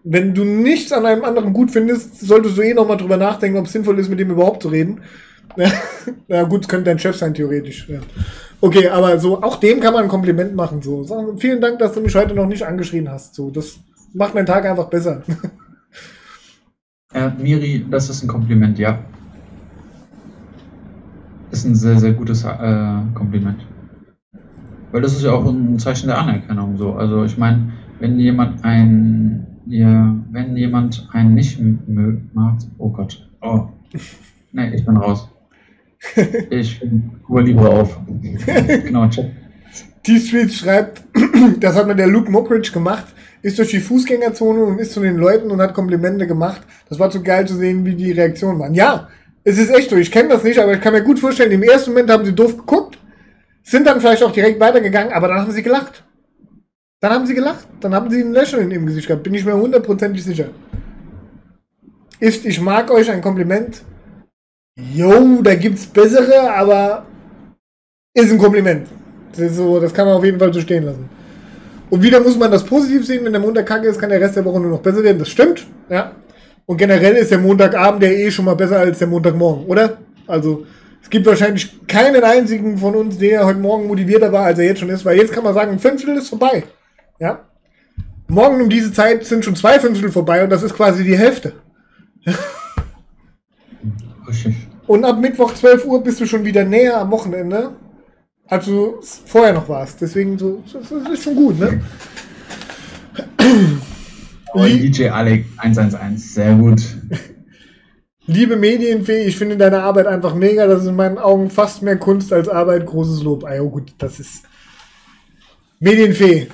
[0.09, 3.67] wenn du nichts an einem anderen gut findest, solltest du eh nochmal drüber nachdenken, ob
[3.67, 5.03] es sinnvoll ist, mit dem überhaupt zu reden.
[6.29, 7.89] Ja, gut, könnte dein Chef sein, theoretisch.
[7.89, 8.01] Ja.
[8.61, 10.83] Okay, aber so, auch dem kann man ein Kompliment machen.
[10.83, 11.05] So.
[11.05, 11.37] so.
[11.39, 13.35] Vielen Dank, dass du mich heute noch nicht angeschrien hast.
[13.35, 13.79] So, das
[14.13, 15.23] macht meinen Tag einfach besser.
[17.15, 19.05] Ja, Miri, das ist ein Kompliment, ja.
[21.57, 23.67] Ist ein sehr, sehr gutes äh, Kompliment.
[24.93, 26.77] Weil das ist ja auch ein Zeichen der Anerkennung.
[26.77, 26.93] So.
[26.93, 31.59] Also ich meine, wenn jemand ein ja, wenn jemand einen nicht
[32.35, 33.27] mag, oh Gott.
[33.41, 33.69] Oh.
[34.53, 35.29] Nee, ich bin raus.
[36.51, 36.83] Ich
[37.27, 37.99] hole lieber auf.
[38.85, 39.31] genau, check.
[40.03, 41.05] T-Street schreibt,
[41.61, 43.07] das hat mir der Luke Mockridge gemacht,
[43.41, 46.61] ist durch die Fußgängerzone und ist zu den Leuten und hat Komplimente gemacht.
[46.91, 48.75] Das war zu geil zu sehen, wie die Reaktionen waren.
[48.75, 49.09] Ja,
[49.47, 49.97] es ist echt so.
[49.97, 52.35] Ich kenne das nicht, aber ich kann mir gut vorstellen, im ersten Moment haben sie
[52.35, 52.99] doof geguckt,
[53.63, 56.03] sind dann vielleicht auch direkt weitergegangen, aber dann haben sie gelacht.
[57.01, 57.69] Dann haben sie gelacht.
[57.81, 59.23] Dann haben sie ein Lächeln im Gesicht gehabt.
[59.23, 60.49] Bin ich mir hundertprozentig sicher.
[62.19, 63.83] Ist, ich mag euch ein Kompliment.
[64.75, 67.07] Jo, da gibt's bessere, aber
[68.15, 68.89] ist ein Kompliment.
[69.37, 71.09] Das, so, das kann man auf jeden Fall so stehen lassen.
[71.89, 74.35] Und wieder muss man das positiv sehen, wenn der Montag kacke ist, kann der Rest
[74.35, 75.21] der Woche nur noch besser werden.
[75.21, 76.17] Das stimmt, ja.
[76.67, 79.99] Und generell ist der Montagabend ja eh schon mal besser als der Montagmorgen, oder?
[80.27, 80.67] Also,
[81.03, 84.81] es gibt wahrscheinlich keinen einzigen von uns, der heute Morgen motivierter war, als er jetzt
[84.81, 86.65] schon ist, weil jetzt kann man sagen, ein Fünftel ist vorbei.
[87.21, 87.45] Ja.
[88.27, 91.53] Morgen um diese Zeit sind schon zwei Fünftel vorbei und das ist quasi die Hälfte.
[94.89, 97.71] und ab Mittwoch 12 Uhr bist du schon wieder näher am Wochenende
[98.49, 100.01] als du vorher noch warst.
[100.01, 101.83] Deswegen so, das ist schon gut, ne?
[104.53, 106.83] Oh, DJ Alec 111, sehr gut.
[108.27, 110.67] Liebe Medienfee, ich finde deine Arbeit einfach mega.
[110.67, 112.85] Das ist in meinen Augen fast mehr Kunst als Arbeit.
[112.85, 113.45] Großes Lob.
[113.45, 114.43] Ah, ja, gut, das ist
[115.79, 116.49] Medienfee.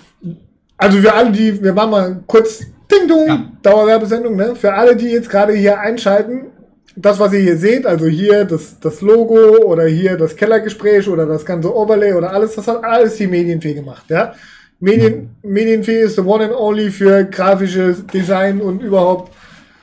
[0.76, 3.50] Also für alle, die, wir machen mal kurz Ding Dong, ja.
[3.62, 4.54] Dauerwerbesendung, ne?
[4.54, 6.46] Für alle, die jetzt gerade hier einschalten,
[6.94, 11.24] das, was ihr hier seht, also hier das, das Logo oder hier das Kellergespräch oder
[11.24, 14.34] das ganze Overlay oder alles, das hat alles die Medienfee gemacht, ja.
[14.82, 19.32] Medien, Medienfee ist the one and only für grafisches Design und überhaupt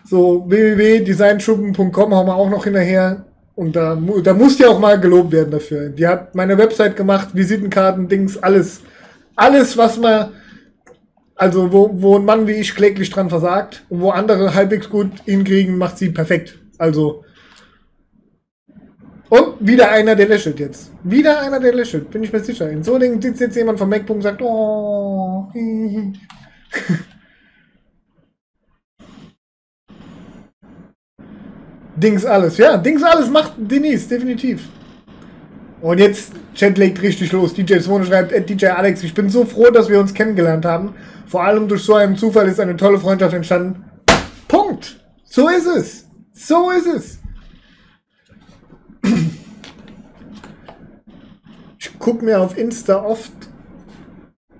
[0.03, 3.23] so www.designschuppen.com haben wir auch noch hinterher.
[3.55, 5.87] Und da, da muss die auch mal gelobt werden dafür.
[5.87, 8.81] Die hat meine Website gemacht, Visitenkarten, Dings, alles.
[9.37, 10.31] Alles, was man,
[11.33, 15.11] also wo, wo ein Mann wie ich kläglich dran versagt und wo andere halbwegs gut
[15.23, 16.59] hinkriegen, macht sie perfekt.
[16.77, 17.23] Also.
[19.29, 20.91] Und wieder einer, der lächelt jetzt.
[21.03, 22.69] Wieder einer, der lächelt, bin ich mir sicher.
[22.69, 25.51] In so Dingen sitzt jetzt jemand vom MacBook und sagt, oh.
[31.95, 34.69] Dings alles, ja, Dings alles macht Denise, definitiv.
[35.81, 37.53] Und jetzt, Chat legt richtig los.
[37.53, 40.95] DJ Swone schreibt, DJ Alex, ich bin so froh, dass wir uns kennengelernt haben.
[41.27, 43.83] Vor allem durch so einen Zufall ist eine tolle Freundschaft entstanden.
[44.47, 44.99] Punkt.
[45.25, 46.05] So ist es.
[46.33, 47.18] So ist es.
[51.99, 53.29] Ich gucke mir auf Insta oft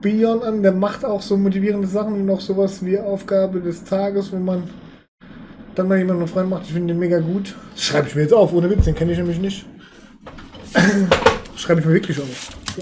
[0.02, 4.34] Bion an, der macht auch so motivierende Sachen und noch sowas wie Aufgabe des Tages,
[4.34, 4.70] wo man
[5.74, 6.64] dann mal jemanden Freund macht.
[6.66, 7.56] Ich finde den mega gut.
[7.74, 9.66] Das schreibe ich mir jetzt auf, ohne Witz, den kenne ich nämlich nicht.
[11.56, 12.50] schreibe ich mir wirklich auf.
[12.76, 12.82] So.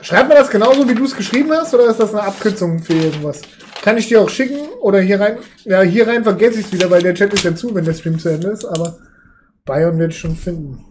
[0.00, 2.94] Schreibt man das genauso, wie du es geschrieben hast, oder ist das eine Abkürzung für
[2.94, 3.42] irgendwas?
[3.82, 5.38] Kann ich dir auch schicken oder hier rein?
[5.62, 7.94] Ja, hier rein vergesse ich es wieder, weil der Chat ist ja zu, wenn der
[7.94, 8.98] Stream zu Ende ist, aber
[9.64, 10.87] Bayern wird schon finden.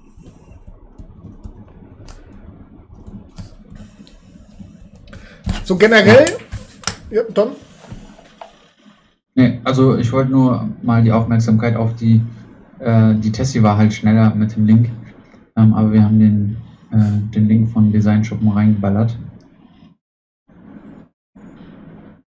[5.67, 6.25] So generell,
[7.11, 7.49] ja, Don?
[9.35, 12.21] Nee, also ich wollte nur mal die Aufmerksamkeit auf die,
[12.79, 14.89] äh, die Tessie war halt schneller mit dem Link,
[15.57, 16.55] ähm, aber wir haben den,
[16.91, 19.17] äh, den Link von Design Schuppen reingeballert.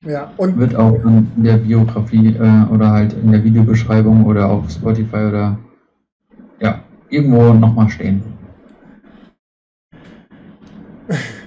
[0.05, 4.68] Ja, und wird auch in der Biografie äh, oder halt in der Videobeschreibung oder auf
[4.68, 5.59] Spotify oder
[6.59, 8.20] ja, irgendwo nochmal stehen.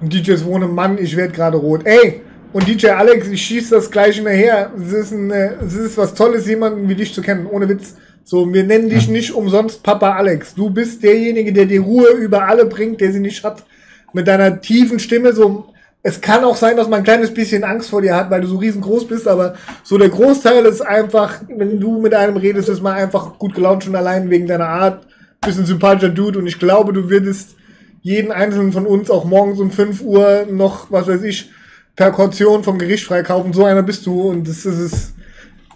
[0.00, 1.82] DJs wohne Mann, ich werde gerade rot.
[1.84, 2.22] Ey,
[2.52, 4.70] und DJ Alex, ich schieße das gleich hinterher.
[4.80, 7.96] Es ist, ein, es ist was Tolles, jemanden wie dich zu kennen, ohne Witz.
[8.24, 9.12] So, wir nennen dich ja.
[9.12, 10.54] nicht umsonst Papa Alex.
[10.54, 13.64] Du bist derjenige, der die Ruhe über alle bringt, der sie nicht hat.
[14.12, 15.72] Mit deiner tiefen Stimme, so
[16.02, 18.46] es kann auch sein, dass man ein kleines bisschen Angst vor dir hat, weil du
[18.46, 22.82] so riesengroß bist, aber so der Großteil ist einfach, wenn du mit einem redest, ist
[22.82, 25.06] man einfach gut gelaunt schon allein wegen deiner Art.
[25.40, 27.56] Bist ein sympathischer Dude und ich glaube, du würdest
[28.00, 31.50] jeden einzelnen von uns auch morgens um 5 Uhr noch, was weiß ich,
[31.96, 33.52] per Kaution vom Gericht freikaufen.
[33.52, 35.14] So einer bist du und das ist.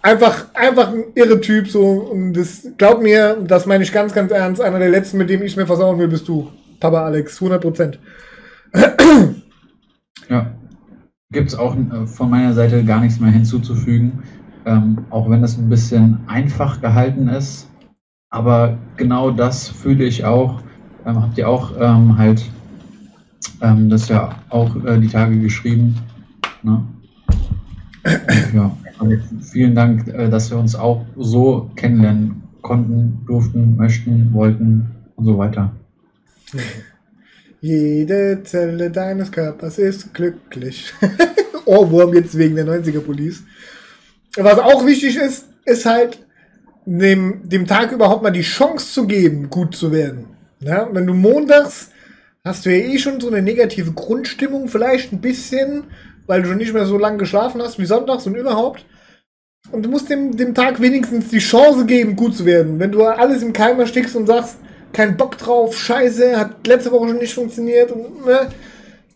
[0.05, 4.33] Einfach, einfach ein irre Typ, so, und das, glaub mir, das meine ich ganz, ganz
[4.33, 6.51] ernst, einer der letzten, mit dem ich mir versauen will, bist du.
[6.81, 7.99] Papa Alex, 100 Prozent.
[10.29, 10.53] Ja.
[11.31, 14.23] Gibt es auch äh, von meiner Seite gar nichts mehr hinzuzufügen,
[14.65, 17.67] ähm, auch wenn das ein bisschen einfach gehalten ist.
[18.29, 20.61] Aber genau das fühle ich auch.
[21.05, 22.43] Ähm, habt ihr auch ähm, halt
[23.61, 25.95] ähm, das ja auch äh, die Tage geschrieben.
[26.61, 26.83] Ne?
[28.53, 34.91] ja, also vielen Dank, äh, dass wir uns auch so kennenlernen konnten, durften, möchten, wollten
[35.15, 35.71] und so weiter.
[37.61, 40.93] Jede Zelle deines Körpers ist glücklich.
[41.65, 43.43] Ohrwurm jetzt wegen der 90er Police.
[44.35, 46.19] Was auch wichtig ist, ist halt,
[46.85, 50.25] dem, dem Tag überhaupt mal die Chance zu geben, gut zu werden.
[50.63, 51.89] Ja, wenn du montags
[52.45, 55.85] hast du ja eh schon so eine negative Grundstimmung, vielleicht ein bisschen,
[56.27, 58.85] weil du schon nicht mehr so lange geschlafen hast wie sonntags und überhaupt.
[59.71, 62.79] Und du musst dem, dem Tag wenigstens die Chance geben, gut zu werden.
[62.79, 64.57] Wenn du alles im Keim erstickst und sagst,
[64.91, 67.91] kein Bock drauf, scheiße, hat letzte Woche schon nicht funktioniert.
[67.91, 68.49] Und, ne?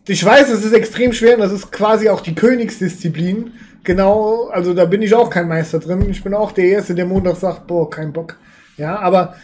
[0.06, 3.52] Ich weiß, es ist extrem schwer und das ist quasi auch die Königsdisziplin.
[3.84, 6.08] Genau, also da bin ich auch kein Meister drin.
[6.10, 8.36] Ich bin auch der Erste, der Montag sagt, boah, kein Bock.
[8.78, 9.36] Ja, aber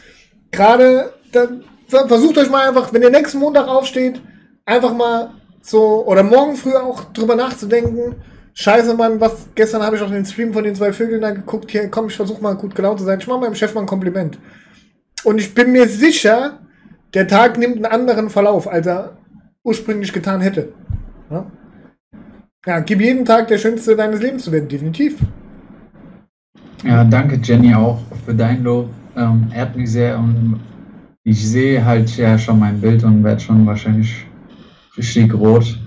[0.50, 4.20] gerade dann versucht euch mal einfach, wenn ihr nächsten Montag aufsteht,
[4.64, 5.30] einfach mal
[5.60, 8.16] so, oder morgen früh auch drüber nachzudenken.
[8.52, 11.70] Scheiße, Mann, was, gestern habe ich auch den Stream von den zwei Vögeln da geguckt.
[11.70, 13.18] Hier, komm, ich versuche mal gut gelaunt zu sein.
[13.18, 14.38] Ich mache meinem Chef mal ein Kompliment.
[15.24, 16.60] Und ich bin mir sicher,
[17.14, 19.16] der Tag nimmt einen anderen Verlauf, als er
[19.64, 20.72] ursprünglich getan hätte.
[21.30, 21.46] Ja,
[22.66, 25.18] ja gib jeden Tag der schönste deines Lebens zu werden, definitiv.
[26.84, 28.90] Ja, danke Jenny auch für dein Lob.
[29.16, 30.60] Ähm, ehrt mich sehr und
[31.24, 34.26] ich sehe halt ja schon mein Bild und werde schon wahrscheinlich
[34.96, 35.78] richtig rot.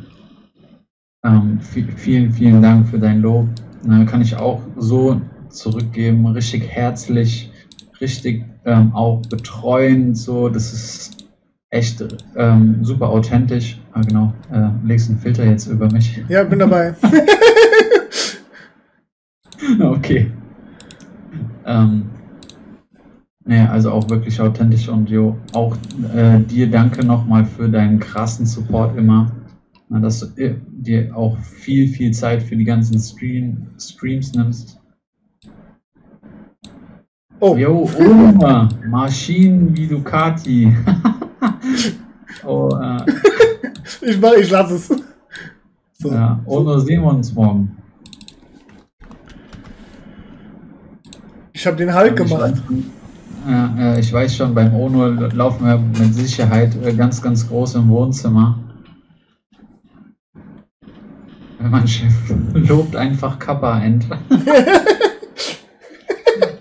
[1.23, 3.47] Ähm, vielen, vielen Dank für dein Lob.
[3.87, 7.51] Äh, kann ich auch so zurückgeben, richtig herzlich,
[8.01, 11.27] richtig ähm, auch betreuend, so, das ist
[11.69, 12.03] echt
[12.35, 13.79] ähm, super authentisch.
[13.93, 16.23] Ah, genau, äh, legst einen Filter jetzt über mich.
[16.29, 16.95] Ja, bin dabei.
[19.81, 20.31] okay.
[21.65, 22.09] Ähm,
[23.47, 25.75] ja, also auch wirklich authentisch und jo, auch
[26.13, 29.31] äh, dir danke nochmal für deinen krassen Support immer.
[29.89, 34.79] Na, dass du äh, dir auch viel, viel Zeit für die ganzen Stream, Streams nimmst.
[37.39, 37.55] Oh.
[37.55, 40.75] Jo, Oma, Maschinen wie Ducati.
[42.45, 43.05] oh, äh.
[44.01, 44.87] Ich mach, ich lasse es.
[45.93, 46.11] So.
[46.11, 47.77] Ja, Ono sehen wir uns morgen.
[51.53, 52.61] Ich habe den Halt gemacht.
[53.49, 57.87] Ja, ich weiß schon, beim Ono laufen wir mit Sicherheit äh, ganz, ganz groß im
[57.87, 58.59] Wohnzimmer.
[61.59, 62.13] Mein Chef
[62.53, 64.05] lobt einfach Kappa End.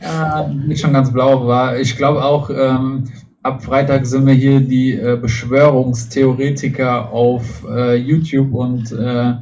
[0.01, 3.03] ja, bin schon ganz blau, aber ich glaube auch, ähm,
[3.43, 9.35] ab Freitag sind wir hier die äh, Beschwörungstheoretiker auf äh, YouTube und äh,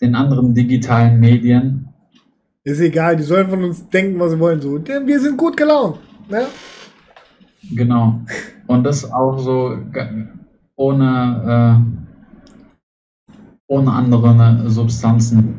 [0.00, 1.90] den anderen digitalen Medien.
[2.64, 4.60] Ist egal, die sollen von uns denken, was sie wollen.
[4.60, 5.98] So, wir sind gut gelaunt.
[6.28, 6.46] Ne?
[7.74, 8.20] Genau.
[8.66, 9.78] Und das auch so
[10.76, 13.34] ohne, äh,
[13.66, 15.58] ohne andere ne, Substanzen.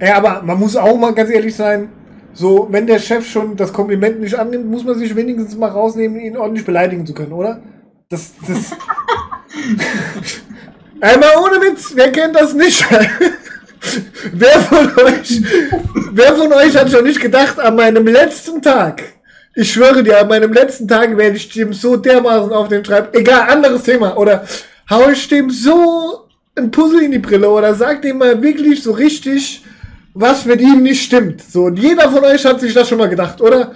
[0.00, 1.88] Ja, aber man muss auch mal ganz ehrlich sein,
[2.32, 6.20] so, wenn der Chef schon das Kompliment nicht annimmt, muss man sich wenigstens mal rausnehmen,
[6.20, 7.60] ihn ordentlich beleidigen zu können, oder?
[8.08, 8.70] Das, das.
[11.00, 12.84] Einmal ohne Witz, wer kennt das nicht?
[14.32, 15.42] wer von euch,
[16.12, 19.02] wer von euch hat schon nicht gedacht, an meinem letzten Tag,
[19.54, 23.14] ich schwöre dir, an meinem letzten Tag werde ich dem so dermaßen auf den Schreib,
[23.16, 24.44] egal, anderes Thema, oder
[24.88, 28.92] hau ich dem so ein Puzzle in die Brille oder sag dem mal wirklich so
[28.92, 29.64] richtig,
[30.14, 31.42] was mit ihm nicht stimmt.
[31.42, 33.72] So, und jeder von euch hat sich das schon mal gedacht, oder?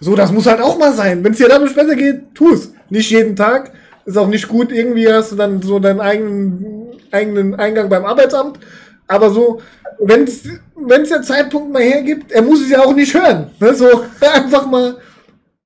[0.00, 1.22] So, das muss halt auch mal sein.
[1.22, 2.72] Wenn es dir dadurch besser geht, tu es.
[2.90, 3.72] Nicht jeden Tag.
[4.04, 4.72] Ist auch nicht gut.
[4.72, 8.58] Irgendwie hast du dann so deinen eigenen, eigenen Eingang beim Arbeitsamt.
[9.06, 9.60] Aber so,
[9.98, 13.50] wenn es der Zeitpunkt mal hergibt, er muss es ja auch nicht hören.
[13.60, 13.74] Ne?
[13.74, 13.86] So,
[14.20, 14.96] einfach mal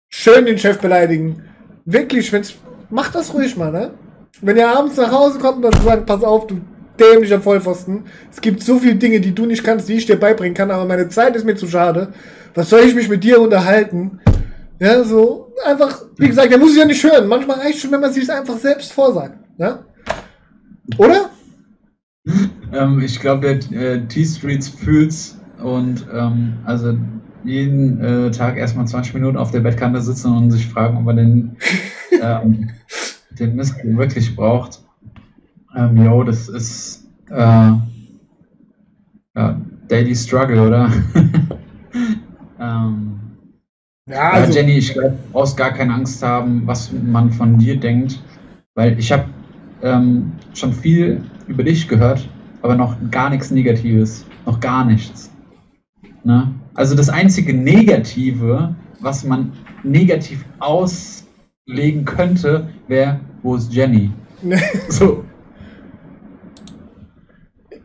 [0.09, 1.43] schön den Chef beleidigen.
[1.85, 2.55] Wirklich, wenn's,
[2.91, 3.91] mach das ruhig mal, ne?
[4.43, 6.61] Wenn ihr abends nach Hause kommt und sagt, pass auf, du
[6.99, 8.05] dämlicher Vollpfosten.
[8.31, 10.85] Es gibt so viele Dinge, die du nicht kannst, die ich dir beibringen kann, aber
[10.85, 12.13] meine Zeit ist mir zu schade.
[12.55, 14.21] Was soll ich mich mit dir unterhalten?
[14.79, 17.29] Ja, so, einfach, wie gesagt, der muss es ja nicht hören.
[17.29, 19.39] Manchmal reicht schon, wenn man sich es einfach selbst vorsagt.
[19.59, 19.85] Ja?
[20.99, 21.31] Oder?
[22.73, 26.97] Ähm, ich glaube, der äh, T-Streets fühlt's und ähm, also
[27.45, 31.15] jeden äh, Tag erstmal 20 Minuten auf der Bettkante sitzen und sich fragen, ob er
[31.15, 31.57] den,
[32.23, 32.71] ähm,
[33.39, 34.83] den Mist wirklich braucht.
[35.77, 37.73] Ähm, jo, das ist äh,
[39.37, 40.91] ja, Daily Struggle, oder?
[42.61, 43.21] ähm,
[44.09, 47.59] ja, also, ja, Jenny, ich glaube, du brauchst gar keine Angst haben, was man von
[47.59, 48.21] dir denkt,
[48.75, 49.25] weil ich habe
[49.83, 52.29] ähm, schon viel über dich gehört,
[52.63, 55.31] aber noch gar nichts Negatives, noch gar nichts.
[56.25, 56.53] Ne?
[56.75, 59.53] Also das einzige Negative, was man
[59.83, 64.11] negativ auslegen könnte, wäre, wo ist Jenny?
[64.89, 65.25] so,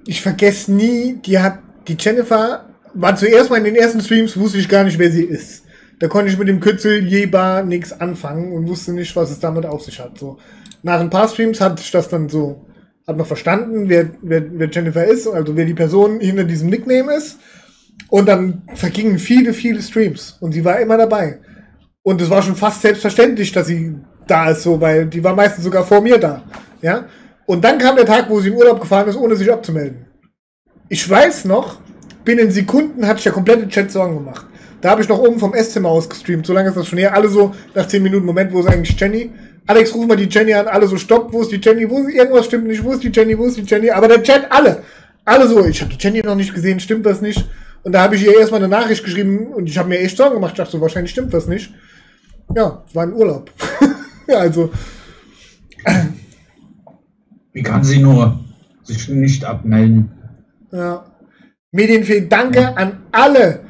[0.06, 4.58] ich vergesse nie, die hat, die Jennifer war zuerst mal in den ersten Streams, wusste
[4.58, 5.64] ich gar nicht, wer sie ist.
[6.00, 9.66] Da konnte ich mit dem Kürzel Jeba nichts anfangen und wusste nicht, was es damit
[9.66, 10.18] auf sich hat.
[10.18, 10.38] So.
[10.84, 12.66] Nach ein paar Streams hat ich das dann so,
[13.08, 17.14] hat man verstanden, wer, wer, wer Jennifer ist, also wer die Person hinter diesem Nickname
[17.16, 17.40] ist.
[18.10, 21.40] Und dann vergingen viele, viele Streams und sie war immer dabei.
[22.04, 23.96] Und es war schon fast selbstverständlich, dass sie
[24.28, 26.44] da ist, so, weil die war meistens sogar vor mir da.
[26.82, 27.06] Ja.
[27.46, 30.06] Und dann kam der Tag, wo sie in Urlaub gefahren ist, ohne sich abzumelden.
[30.90, 31.80] Ich weiß noch,
[32.24, 34.46] binnen Sekunden hat sich der komplette Chat Sorgen gemacht.
[34.82, 36.46] Da habe ich noch oben vom Esszimmer aus gestreamt.
[36.46, 37.14] So lange ist das schon her.
[37.14, 39.30] Alle so nach 10 Minuten, Moment, wo ist eigentlich Jenny?
[39.68, 40.68] Alex, ruf mal die Jenny an.
[40.68, 41.88] Alle so, stopp, wo ist die Jenny?
[41.90, 42.84] Wo ist irgendwas stimmt nicht?
[42.84, 43.38] Wo ist die Jenny?
[43.38, 43.92] Wo ist die Jenny?
[43.92, 44.82] Aber der Chat, alle.
[45.24, 47.48] Alle so, ich habe die Jenny noch nicht gesehen, stimmt das nicht?
[47.84, 50.36] Und da habe ich ihr erstmal eine Nachricht geschrieben und ich habe mir echt Sorgen
[50.36, 50.54] gemacht.
[50.54, 51.72] Ich dachte so, wahrscheinlich stimmt das nicht.
[52.56, 53.52] Ja, war ein Urlaub.
[54.28, 54.72] also.
[57.54, 58.40] Wie kann sie nur
[58.84, 60.12] sich nicht abmelden?
[60.72, 61.06] Ja.
[61.72, 62.74] Medienfee, danke ja.
[62.74, 63.62] an alle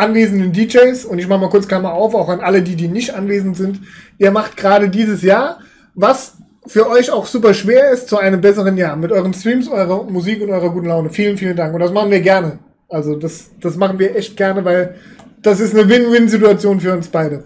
[0.00, 3.14] anwesenden DJs und ich mache mal kurz Klammer auf, auch an alle, die, die nicht
[3.14, 3.80] anwesend sind.
[4.18, 5.60] Ihr macht gerade dieses Jahr,
[5.94, 6.36] was
[6.66, 8.96] für euch auch super schwer ist, zu einem besseren Jahr.
[8.96, 11.10] Mit euren Streams, eurer Musik und eurer guten Laune.
[11.10, 11.74] Vielen, vielen Dank.
[11.74, 12.58] Und das machen wir gerne.
[12.88, 14.96] Also das, das machen wir echt gerne, weil
[15.42, 17.44] das ist eine Win-Win-Situation für uns beide.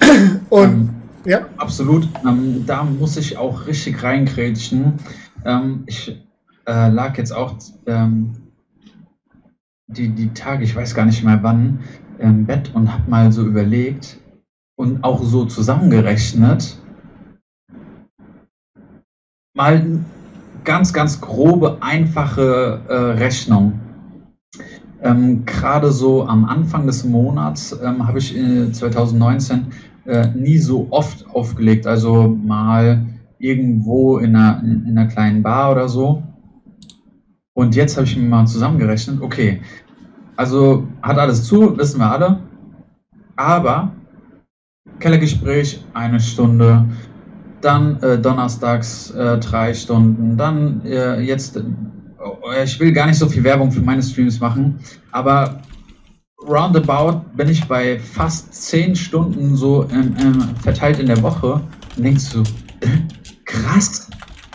[0.50, 0.90] Und ähm,
[1.24, 1.46] ja.
[1.56, 2.08] Absolut.
[2.26, 4.94] Ähm, da muss ich auch richtig reingrätschen.
[5.44, 6.16] Ähm, ich
[6.66, 7.54] äh, lag jetzt auch
[7.86, 8.47] ähm,
[9.88, 11.80] die, die Tage, ich weiß gar nicht mehr wann,
[12.18, 14.18] im Bett und habe mal so überlegt
[14.76, 16.78] und auch so zusammengerechnet,
[19.54, 20.04] mal
[20.64, 23.80] ganz, ganz grobe, einfache äh, Rechnung.
[25.02, 29.66] Ähm, Gerade so am Anfang des Monats ähm, habe ich äh, 2019
[30.04, 33.06] äh, nie so oft aufgelegt, also mal
[33.38, 36.22] irgendwo in einer, in einer kleinen Bar oder so.
[37.58, 39.60] Und jetzt habe ich mir mal zusammengerechnet, okay,
[40.36, 42.38] also hat alles zu, wissen wir alle.
[43.34, 43.90] Aber
[45.00, 46.84] Kellergespräch eine Stunde,
[47.60, 51.62] dann äh, donnerstags äh, drei Stunden, dann äh, jetzt, äh,
[52.62, 54.78] ich will gar nicht so viel Werbung für meine Streams machen,
[55.10, 55.60] aber
[56.48, 59.84] roundabout bin ich bei fast zehn Stunden so
[60.62, 61.60] verteilt in der Woche
[61.96, 62.44] und denkst du,
[63.44, 64.08] krass,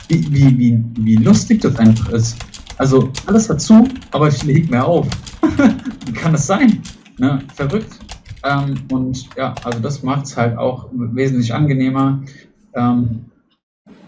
[0.07, 2.37] wie, wie, wie, wie lustig das einfach ist.
[2.83, 5.07] Also alles dazu, aber ich lege mehr auf.
[6.05, 6.81] Wie kann das sein?
[7.17, 7.39] Ne?
[7.55, 7.97] Verrückt.
[8.43, 12.19] Ähm, und ja, also das macht es halt auch wesentlich angenehmer.
[12.75, 13.23] Ähm,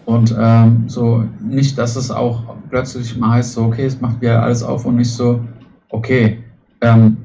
[0.04, 4.42] und ähm, so nicht, dass es auch plötzlich mal heißt, so, okay, es macht wieder
[4.42, 5.40] alles auf und nicht so,
[5.88, 6.44] okay,
[6.82, 7.16] ähm,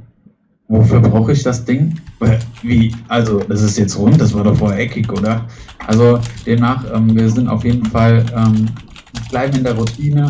[0.69, 1.99] wofür brauche ich das Ding?
[2.61, 2.95] Wie?
[3.09, 5.45] Also, das ist jetzt rund, das war doch vorher eckig, oder?
[5.85, 8.69] Also, demnach, ähm, wir sind auf jeden Fall, ähm,
[9.29, 10.29] bleiben in der Routine,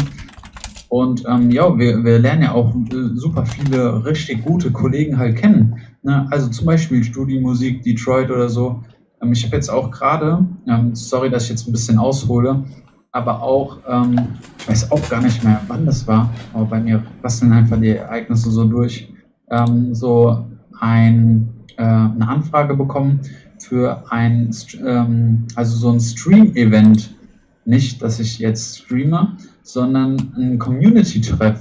[0.92, 5.38] und ähm, ja, wir, wir lernen ja auch äh, super viele richtig gute Kollegen halt
[5.38, 5.80] kennen.
[6.04, 6.28] Ne?
[6.32, 8.84] Also zum Beispiel Studiemusik, Detroit oder so.
[9.22, 12.66] Ähm, ich habe jetzt auch gerade, ähm, sorry, dass ich jetzt ein bisschen aushole,
[13.14, 14.20] aber auch, ähm,
[14.60, 17.92] ich weiß auch gar nicht mehr, wann das war, aber bei mir basteln einfach die
[17.92, 19.08] Ereignisse so durch,
[19.50, 20.46] ähm, so
[20.82, 23.22] ein, äh, eine Anfrage bekommen
[23.60, 24.54] für ein,
[24.86, 27.16] ähm, also so ein Stream-Event.
[27.64, 31.60] Nicht, dass ich jetzt streame, sondern ein Community-Treff.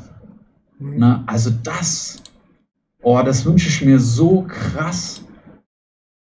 [0.79, 0.99] Mhm.
[0.99, 1.23] Ne?
[1.27, 2.23] Also das,
[3.03, 5.23] oh, das wünsche ich mir so krass,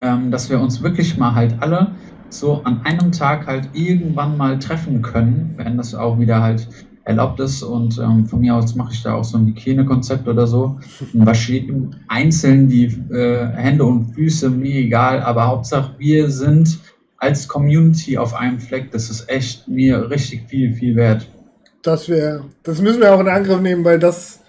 [0.02, 1.92] ähm, dass wir uns wirklich mal halt alle
[2.30, 6.68] so an einem Tag halt irgendwann mal treffen können, wenn das auch wieder halt
[7.06, 7.64] erlaubt ist.
[7.64, 10.78] Und ähm, von mir aus mache ich da auch so ein Hygienekonzept oder so
[11.14, 16.80] und wasche jedem einzeln die äh, Hände und Füße, mir egal, aber Hauptsache wir sind
[17.18, 18.92] als Community auf einem Fleck.
[18.92, 21.28] Das ist echt mir richtig viel, viel wert.
[21.86, 24.40] Das wäre, das müssen wir auch in Angriff nehmen, weil das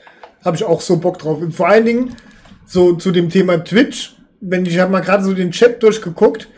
[0.42, 1.42] habe ich auch so Bock drauf.
[1.42, 2.16] Und vor allen Dingen
[2.64, 6.48] so zu dem Thema Twitch, wenn ich habe mal gerade so den Chat durchgeguckt,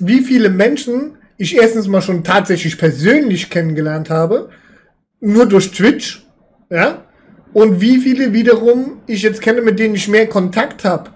[0.00, 4.50] wie viele Menschen ich erstens mal schon tatsächlich persönlich kennengelernt habe,
[5.20, 6.26] nur durch Twitch,
[6.68, 7.04] ja,
[7.54, 11.10] und wie viele wiederum ich jetzt kenne, mit denen ich mehr Kontakt habe.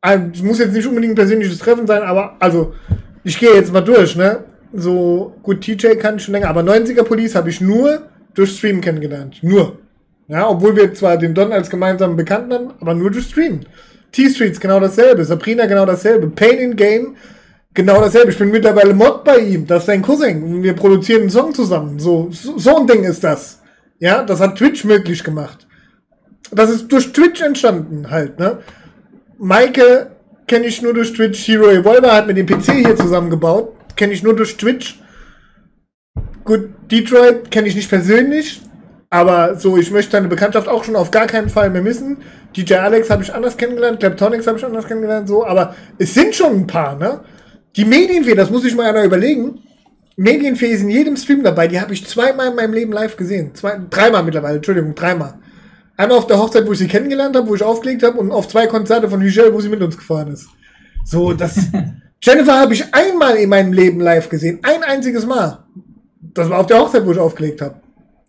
[0.00, 2.74] Also, es muss jetzt nicht unbedingt ein persönliches Treffen sein, aber also
[3.22, 4.44] ich gehe jetzt mal durch, ne?
[4.72, 8.80] So gut, TJ kann ich schon länger, aber 90er Police habe ich nur durch Stream
[8.80, 9.38] kennengelernt.
[9.42, 9.78] Nur.
[10.28, 13.60] Ja, obwohl wir zwar den Don als gemeinsamen Bekannten haben, aber nur durch Stream.
[14.12, 17.16] T-Streets genau dasselbe, Sabrina genau dasselbe, Pain in Game
[17.74, 18.30] genau dasselbe.
[18.30, 20.62] Ich bin mittlerweile Mod bei ihm, das ist sein Cousin.
[20.62, 21.98] Wir produzieren einen Song zusammen.
[21.98, 23.60] So, so, ein Ding ist das.
[23.98, 25.66] Ja, das hat Twitch möglich gemacht.
[26.50, 28.58] Das ist durch Twitch entstanden halt, ne?
[29.38, 30.10] Maike
[30.46, 31.48] kenne ich nur durch Twitch.
[31.48, 33.74] Hero Evolver hat mit dem PC hier zusammengebaut.
[33.96, 35.01] Kenne ich nur durch Twitch.
[36.44, 38.60] Gut, Detroit kenne ich nicht persönlich,
[39.10, 42.16] aber so, ich möchte deine Bekanntschaft auch schon auf gar keinen Fall mehr missen.
[42.56, 46.34] DJ Alex habe ich anders kennengelernt, Kleptonics habe ich anders kennengelernt, so, aber es sind
[46.34, 47.20] schon ein paar, ne?
[47.76, 49.60] Die Medienfee, das muss ich mal einer überlegen.
[50.16, 53.54] Medienfee ist in jedem Stream dabei, die habe ich zweimal in meinem Leben live gesehen.
[53.54, 55.34] Zwei, dreimal mittlerweile, Entschuldigung, dreimal.
[55.96, 58.48] Einmal auf der Hochzeit, wo ich sie kennengelernt habe, wo ich aufgelegt habe, und auf
[58.48, 60.48] zwei Konzerte von Michelle, wo sie mit uns gefahren ist.
[61.04, 61.56] So, das.
[62.20, 64.58] Jennifer habe ich einmal in meinem Leben live gesehen.
[64.62, 65.64] Ein einziges Mal
[66.34, 67.76] das war auf der Hochzeit, wo ich aufgelegt habe.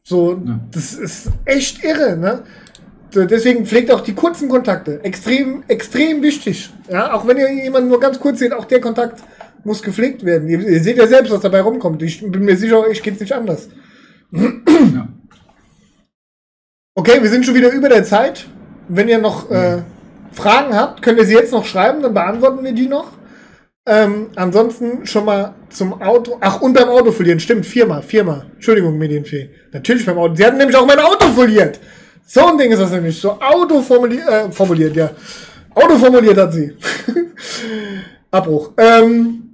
[0.04, 0.60] So, ja.
[0.72, 2.44] das ist echt irre, ne?
[3.16, 5.04] Deswegen pflegt auch die kurzen Kontakte.
[5.04, 6.72] Extrem, extrem wichtig.
[6.90, 9.22] Ja, auch wenn ihr jemanden nur ganz kurz seht, auch der Kontakt
[9.64, 10.50] muss gepflegt werden.
[10.50, 12.02] Ihr, ihr seht ja selbst, was dabei rumkommt.
[12.02, 13.70] Ich bin mir sicher, euch geht's nicht anders.
[14.32, 15.08] Ja.
[16.96, 18.46] Okay, wir sind schon wieder über der Zeit.
[18.88, 19.84] Wenn ihr noch äh,
[20.32, 23.12] Fragen habt, könnt ihr sie jetzt noch schreiben, dann beantworten wir die noch.
[23.86, 26.38] Ähm, ansonsten schon mal zum Auto.
[26.40, 27.40] Ach, und beim Auto verlieren.
[27.40, 28.46] Stimmt, viermal, viermal.
[28.54, 29.50] Entschuldigung, Medienfee.
[29.74, 30.36] Natürlich beim Auto.
[30.36, 31.80] Sie hatten nämlich auch mein Auto verliert.
[32.26, 33.20] So ein Ding ist das nämlich.
[33.20, 35.12] So Auto formuliert, äh, formuliert, ja.
[35.76, 36.74] Auto formuliert hat sie.
[38.32, 38.72] Abbruch.
[38.78, 39.54] Ähm,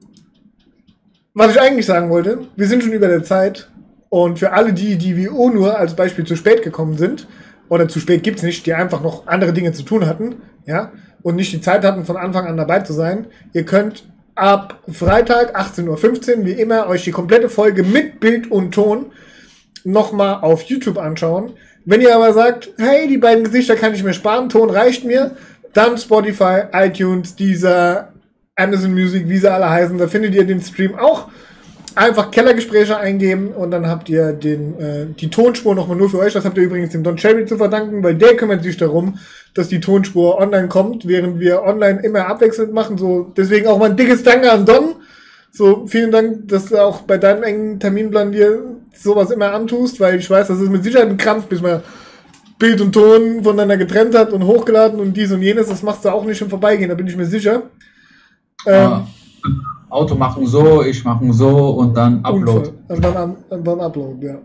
[1.34, 3.68] was ich eigentlich sagen wollte, wir sind schon über der Zeit.
[4.10, 7.28] Und für alle die, die wie O nur als Beispiel zu spät gekommen sind,
[7.70, 11.36] oder zu spät gibt's nicht, die einfach noch andere Dinge zu tun hatten, ja, und
[11.36, 14.10] nicht die Zeit hatten, von Anfang an dabei zu sein, ihr könnt
[14.40, 19.12] ab Freitag 18.15 Uhr, wie immer, euch die komplette Folge mit Bild und Ton
[19.84, 21.54] nochmal auf YouTube anschauen.
[21.86, 25.36] Wenn ihr aber sagt, hey, die beiden Gesichter kann ich mir sparen, Ton reicht mir,
[25.74, 28.14] dann Spotify, iTunes, dieser
[28.56, 31.30] Amazon Music, wie sie alle heißen, da findet ihr den Stream auch.
[32.00, 36.32] Einfach Kellergespräche eingeben und dann habt ihr den, äh, die Tonspur nochmal nur für euch.
[36.32, 39.20] Das habt ihr übrigens dem Don Cherry zu verdanken, weil der kümmert sich darum,
[39.54, 42.98] dass die Tonspur online kommt, während wir online immer abwechselnd machen.
[42.98, 44.96] So, deswegen auch mal ein dickes Danke an Don.
[45.52, 48.62] So, vielen Dank, dass du auch bei deinem engen Terminplan dir
[48.96, 51.82] sowas immer antust, weil ich weiß, das ist mit Sicherheit ein Krampf, bis man
[52.60, 55.68] Bild und Ton voneinander getrennt hat und hochgeladen und dies und jenes.
[55.68, 57.64] Das machst du auch nicht im Vorbeigehen, da bin ich mir sicher.
[58.66, 59.02] Ähm,
[59.90, 62.70] Auto machen so, ich machen so und dann Upload.
[62.88, 64.36] Und dann, und dann Upload, ja.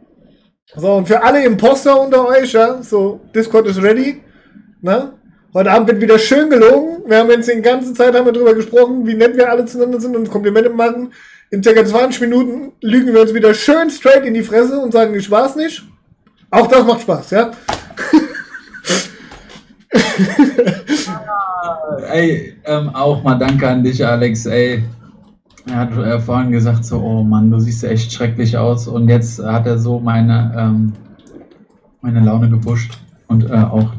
[0.77, 4.23] So, und für alle Imposter unter euch, ja, so, Discord ist ready.
[4.81, 5.13] Ne?
[5.53, 7.03] Heute Abend wird wieder schön gelogen.
[7.07, 10.01] Wir haben jetzt die ganze Zeit haben wir darüber gesprochen, wie nett wir alle zueinander
[10.01, 11.13] sind und Komplimente machen.
[11.51, 15.15] In circa 20 Minuten lügen wir uns wieder schön straight in die Fresse und sagen,
[15.15, 15.85] ich war's nicht.
[16.51, 17.53] Auch das macht Spaß, ja?
[22.11, 24.83] ey, ähm, auch mal danke an dich, Alex, ey.
[25.67, 28.87] Er hat äh, vorhin gesagt, so, oh Mann, du siehst echt schrecklich aus.
[28.87, 30.93] Und jetzt hat er so meine, ähm,
[32.03, 32.99] meine Laune gepusht.
[33.29, 33.93] Und äh, auch,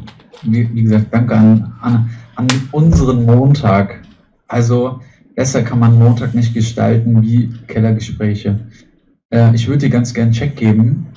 [0.43, 4.01] wie, wie, gesagt, danke an, an, an unseren Montag.
[4.47, 4.99] Also,
[5.34, 8.59] besser kann man Montag nicht gestalten wie Kellergespräche.
[9.32, 11.07] Äh, ich würde dir ganz gern einen Check geben.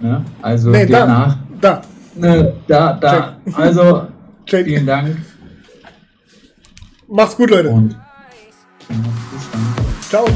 [0.00, 0.24] Ne?
[0.42, 1.38] Also, nee, danach.
[1.60, 1.82] Da.
[2.16, 3.36] Ne, da, da.
[3.44, 3.58] Check.
[3.58, 4.08] Also,
[4.46, 4.66] Check.
[4.66, 5.16] vielen Dank.
[7.08, 7.68] Macht's gut, Leute.
[7.70, 7.96] Und.
[10.08, 10.26] Ciao.